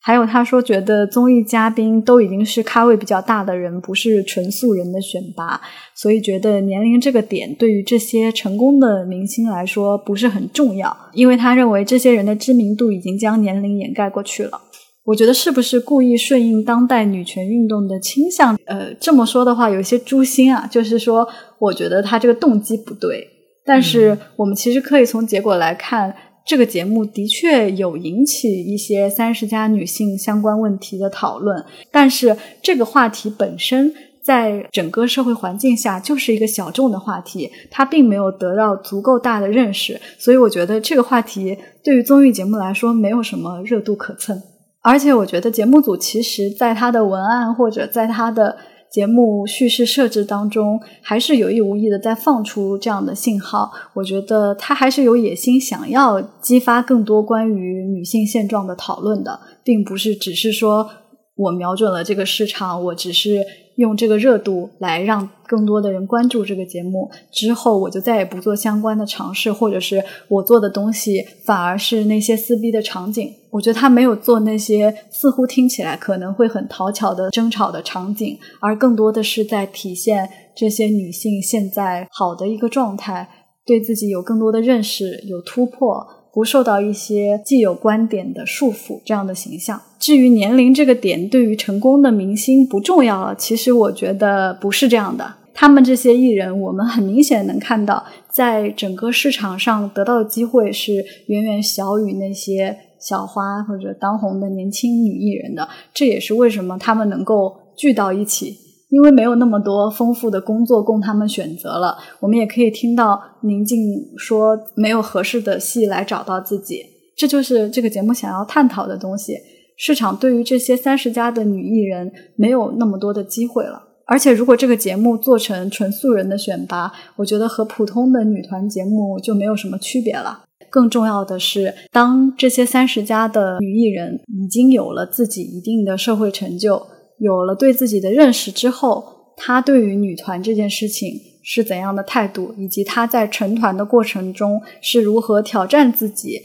[0.04, 5.62] 还有他说，觉得综艺嘉宾都已经是咖位比较大的人，不是纯素人的选拔，
[5.96, 14.60] 所以觉得年龄这个点对于这些成功的明星来说不是很重要，因为他认为这些人的知名度已经将年龄掩盖过去了。
[15.04, 18.58] 我觉得是不是故意顺应当代女权运动的倾向？
[18.66, 21.28] 呃，这么说的话有一些诛心啊，就是说，
[21.60, 23.28] 我觉得他这个动机不对，
[23.64, 26.16] 但是我们其实可以从结果来看。
[26.46, 44.42] 这个节目的确有引起一些三十加女性相关问题的讨论，但是这个话题本身在整个社会环境下就是一个小众的话题，它并没有得到足够大的认识，所以我觉得这个话题对于综艺节目来说没有什么热度可蹭。
[44.82, 48.58] 而且我觉得节目组其实在它的文案或者在它的。
[48.92, 53.72] 节目叙事设置当中，还是有意无意的在放出这样的信号。
[53.94, 60.90] 我觉得他还是有野心，想要激发更多关于女性现状的讨论的，并不是只是说
[61.36, 63.46] 我瞄准了这个市场，我只是。
[63.78, 73.32] 用这个热度来让更多的人关注这个节目，之后我就再也不做相关的尝试，或者是我做的东西反而是那些撕逼的场景。
[73.50, 83.30] 我觉得他没有做那些似乎听起来可能会很讨巧的争吵的场景，而更多的是在体现这些女性现在好的一个状态，
[83.66, 86.06] 对自己有更多的认识，有突破。
[86.34, 89.82] 不受到一些既有观点的束缚这样的形象。
[90.00, 95.36] 至于年龄这个点对于成功的明星不重要了，其实我觉得不是这样的。
[95.54, 105.68] 他们这些艺人，我们很明显能看到，在整个市场上得到的机会是远远小于那些小花或者当红的年轻女艺人的。
[105.94, 108.58] 这也是为什么他们能够聚到一起，
[108.92, 111.98] 因为没有那么多丰富的工作供他们选择了。
[112.20, 113.80] 我们也可以听到宁静
[114.16, 116.86] 说，没有合适的戏来找到自己，
[117.18, 119.34] 这就是这个节目想要探讨的东西。
[119.78, 123.88] 市场对于这些三十加的女艺人没有那么多的机会了。
[124.06, 130.44] 而且，如果这个节目做成纯素人的选拔，我觉得和普通的女团节目就没有什么区别了。
[130.70, 136.88] 更重要的是，当这些三十加的女艺人已经有了自己一定的社会成就，
[137.22, 146.42] 有了对自己的认识之后，她对于女团这件事情是怎样的态度，以及她在成团的过程中是如何挑战自己，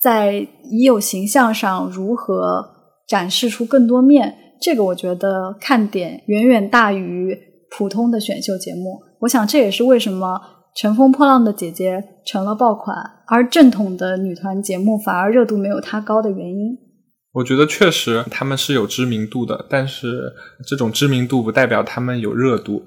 [0.00, 2.64] 在已有形象上如何
[3.08, 4.36] 展示出更多面。
[4.60, 7.36] 这个我觉得看点远远大于
[7.76, 10.36] 普通的选秀节目，我想这也是为什么
[10.80, 12.96] 《乘风破浪的姐姐》成了爆款，
[13.26, 16.78] 而正统的女团节目反而热度没有它高的原因。
[17.32, 20.32] 我觉得确实他们是有知名度的，但是
[20.66, 22.84] 这种知名度不代表他们有热度。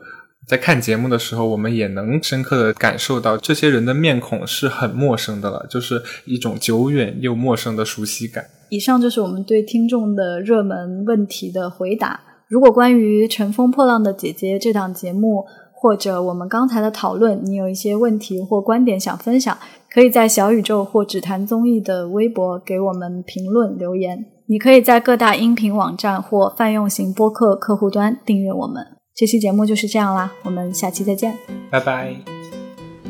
[0.48, 8.46] 在看节目的时候，我们也能深刻的感受到这些人的面孔是很陌生的了，就是一种久远又陌生的熟悉感。
[8.70, 12.22] 以上就是我们对听众的热门问题的回答。
[12.48, 15.44] 如果关于《乘风破浪的姐姐》这档节目，
[15.74, 19.58] 或者我们刚才的讨论，你有一些问题或观点想分享，
[19.90, 24.28] 可以在小宇宙或只谈综艺的微博给我们评论留言。
[24.48, 28.86] 你可以在各大音频网站或泛用型播客客户端订阅我们。
[29.16, 31.36] 这期节目就是这样啦，我们下期再见，
[31.72, 32.16] 拜拜。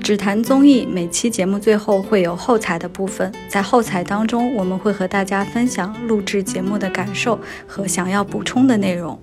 [0.02, 7.38] 只谈综艺，每期节目最后会有后采的部分，在后采当中，我们会和大家分享录制节目的感受
[7.68, 9.20] 和想要补充的内容。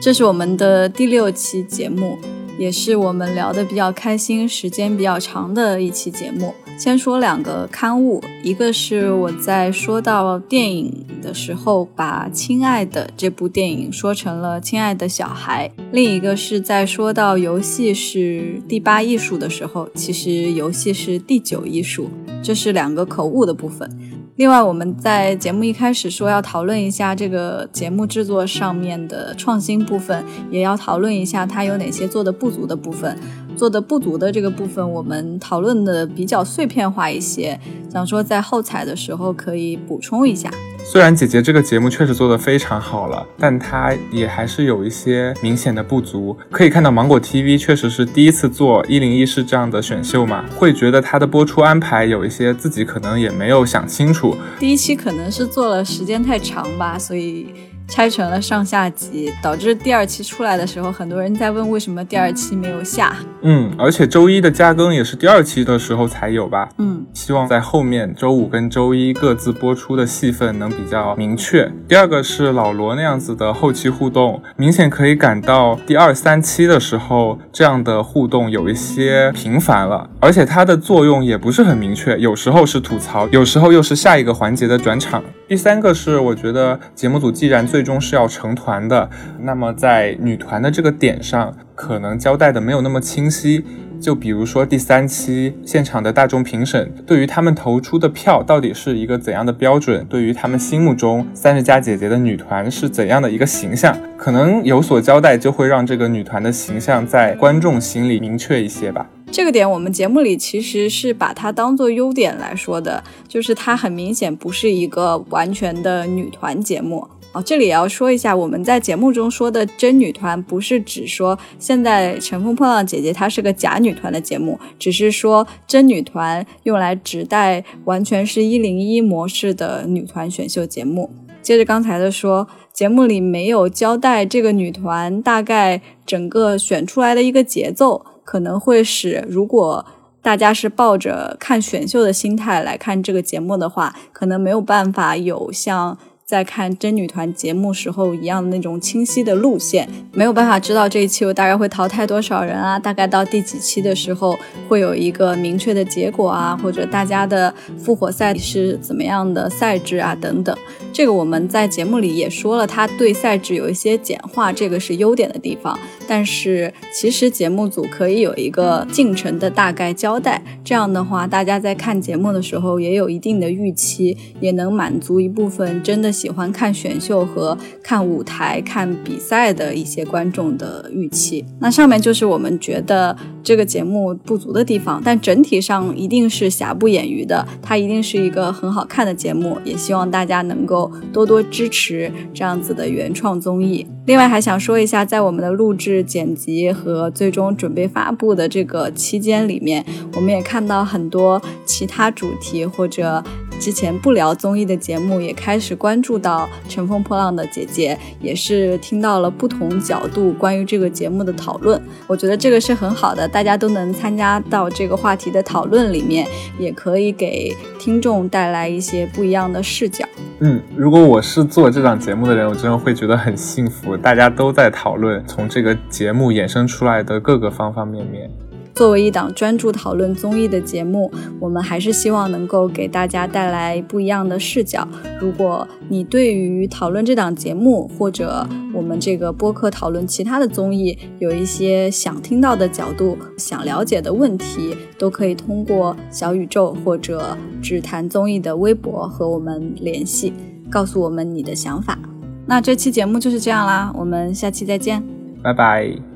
[0.00, 2.16] 这是我们的第六期节目，
[2.60, 6.54] 也是我们聊的比较开心、时间比较长的一期节目。
[6.78, 10.92] 先说两个刊物，一个是我在说到电影
[11.22, 22.10] 的时候，把《亲爱的》这部电影说成了《亲爱的小孩》；另一个是在说到游戏是第八艺术的时候，其实游戏是第九艺术，
[22.42, 23.90] 这是两个口误的部分。
[24.36, 33.18] 另外，我们在节目一开始说要讨论一下这个节目制作上面的创新部分，也要讨论一下它有哪些做的不足的部分。
[33.56, 37.58] 做的不足的这个部分，我们讨论的比较碎片化一些，
[37.90, 40.50] 想说在后采的时候可以补充一下。
[40.84, 46.36] 虽然姐姐这个节目确实做得非常好了，但它也还是有一些明显的不足。
[46.48, 54.36] 可以看到芒果 TV 确实是第一次做一零一室这样的选秀嘛，会觉得它的播出安排有一些自己可能也没有想清楚。
[54.60, 57.48] 第一期可能是做了时间太长吧，所以。
[57.88, 63.16] 拆成了上下集，导致第二期出来的时候，很多人在问为什么第二期没有下。
[63.42, 66.68] 嗯，而且周一的加更也是第二期的时候才有吧？
[66.78, 71.70] 嗯，希望在后面周五跟周一各自播出的戏份能比较明确。
[71.86, 85.22] 第二个是老罗那样子的后期互动，明显可以感到第二三期的时候这样的互动有一些频繁了，而且它的作用也不是很明确，有时候是吐槽，有时候又是下一个环节的转场。
[85.48, 93.62] 第三个是我觉得节目组既然最最终是要成团的，那么在女团的这个点上，可能交代的没有那么清晰。
[94.00, 100.06] 就比如说第三期现场的大众评审，对于他们投出的票到底是一个怎样的标准？
[100.08, 103.94] 对于他们心目中三十加姐姐的女团是怎样的一个形象？
[104.16, 109.06] 可能有所交代，就会让这个女团的形象在观众心里明确一些吧。
[109.32, 117.06] 这个点我们节目里其实是把它当做优点来说的，就是它很明显不是一个完全的女团节目。
[117.36, 131.10] 哦，这里也要说一下，我们在节目中说的真女团，不是指说现在《乘风破浪姐姐》它是个假女团的节目，只是说真女团用来指代完全是一零一模式的女团选秀节目。
[131.42, 138.06] 接着刚才的说，节目里没有交代这个女团大概整个选出来的一个节奏。
[138.24, 139.86] 可能会使，如果
[140.20, 145.96] 大家是抱着看选秀的心态来看这个节目的话，可能没有办法有像
[146.26, 154.36] 在看真女团节目时候一样的那种清晰的路线，没有办法知道这一期我大概会淘汰多少人啊，大概到第几期的时候
[154.68, 160.56] 会有一个明确的结果啊，或者大家的复活赛是怎么样的赛制啊等等。
[160.92, 165.78] 这个我们在节目里也说了，他对赛制有一些简化，这个是优点的地方。
[166.08, 181.44] 但是其实节目组可以有一个进程的大概交代，这样的话，大家在看节目的时候也有一定的预期，也能满足一部分真的喜欢看选秀和看舞台、看比赛的一些观众的预期。
[181.60, 190.90] 那上面就是我们觉得这个节目不足的地方，但整体上一定是瑕不掩瑜的，它一定是一个很好看的节目，也希望大家能够。
[191.12, 193.86] 多多支持这样子的原创综艺。
[194.06, 199.84] 另外还想说一下，在我们的录制、剪辑和最终准备发布的这个期间里面，
[200.14, 203.24] 我们也看到很多其他主题或者
[203.58, 211.82] 之前不聊综艺的节目也开始关注注到《乘风破浪的姐姐》，也是听到了不同角度关于这个节目的讨论。
[212.06, 216.24] 我觉得这个是很好的，大家都能参加到这个话题的讨论里面，
[216.60, 220.06] 也可以给听众带来一些不一样的视角。
[220.38, 223.96] 嗯，如果我是做这档节目的人，我真的会觉得很幸福。
[223.96, 228.30] 大家都在讨论从这个节目衍生出来的各个方方面面。
[228.76, 234.86] 作为一档专注讨论综艺的节目，我们还是希望能够给大家带来不一样的视角。
[235.18, 250.34] 如果你对于讨论这档节目，或者我们这个播客讨论其他的综艺，有一些想听到的角度、想了解的问题，都可以通过小宇宙或者只谈综艺的微博和我们联系，
[250.70, 251.98] 告诉我们你的想法。
[252.44, 255.02] 那这期节目就是这样啦，我们下期再见，
[255.42, 256.15] 拜拜。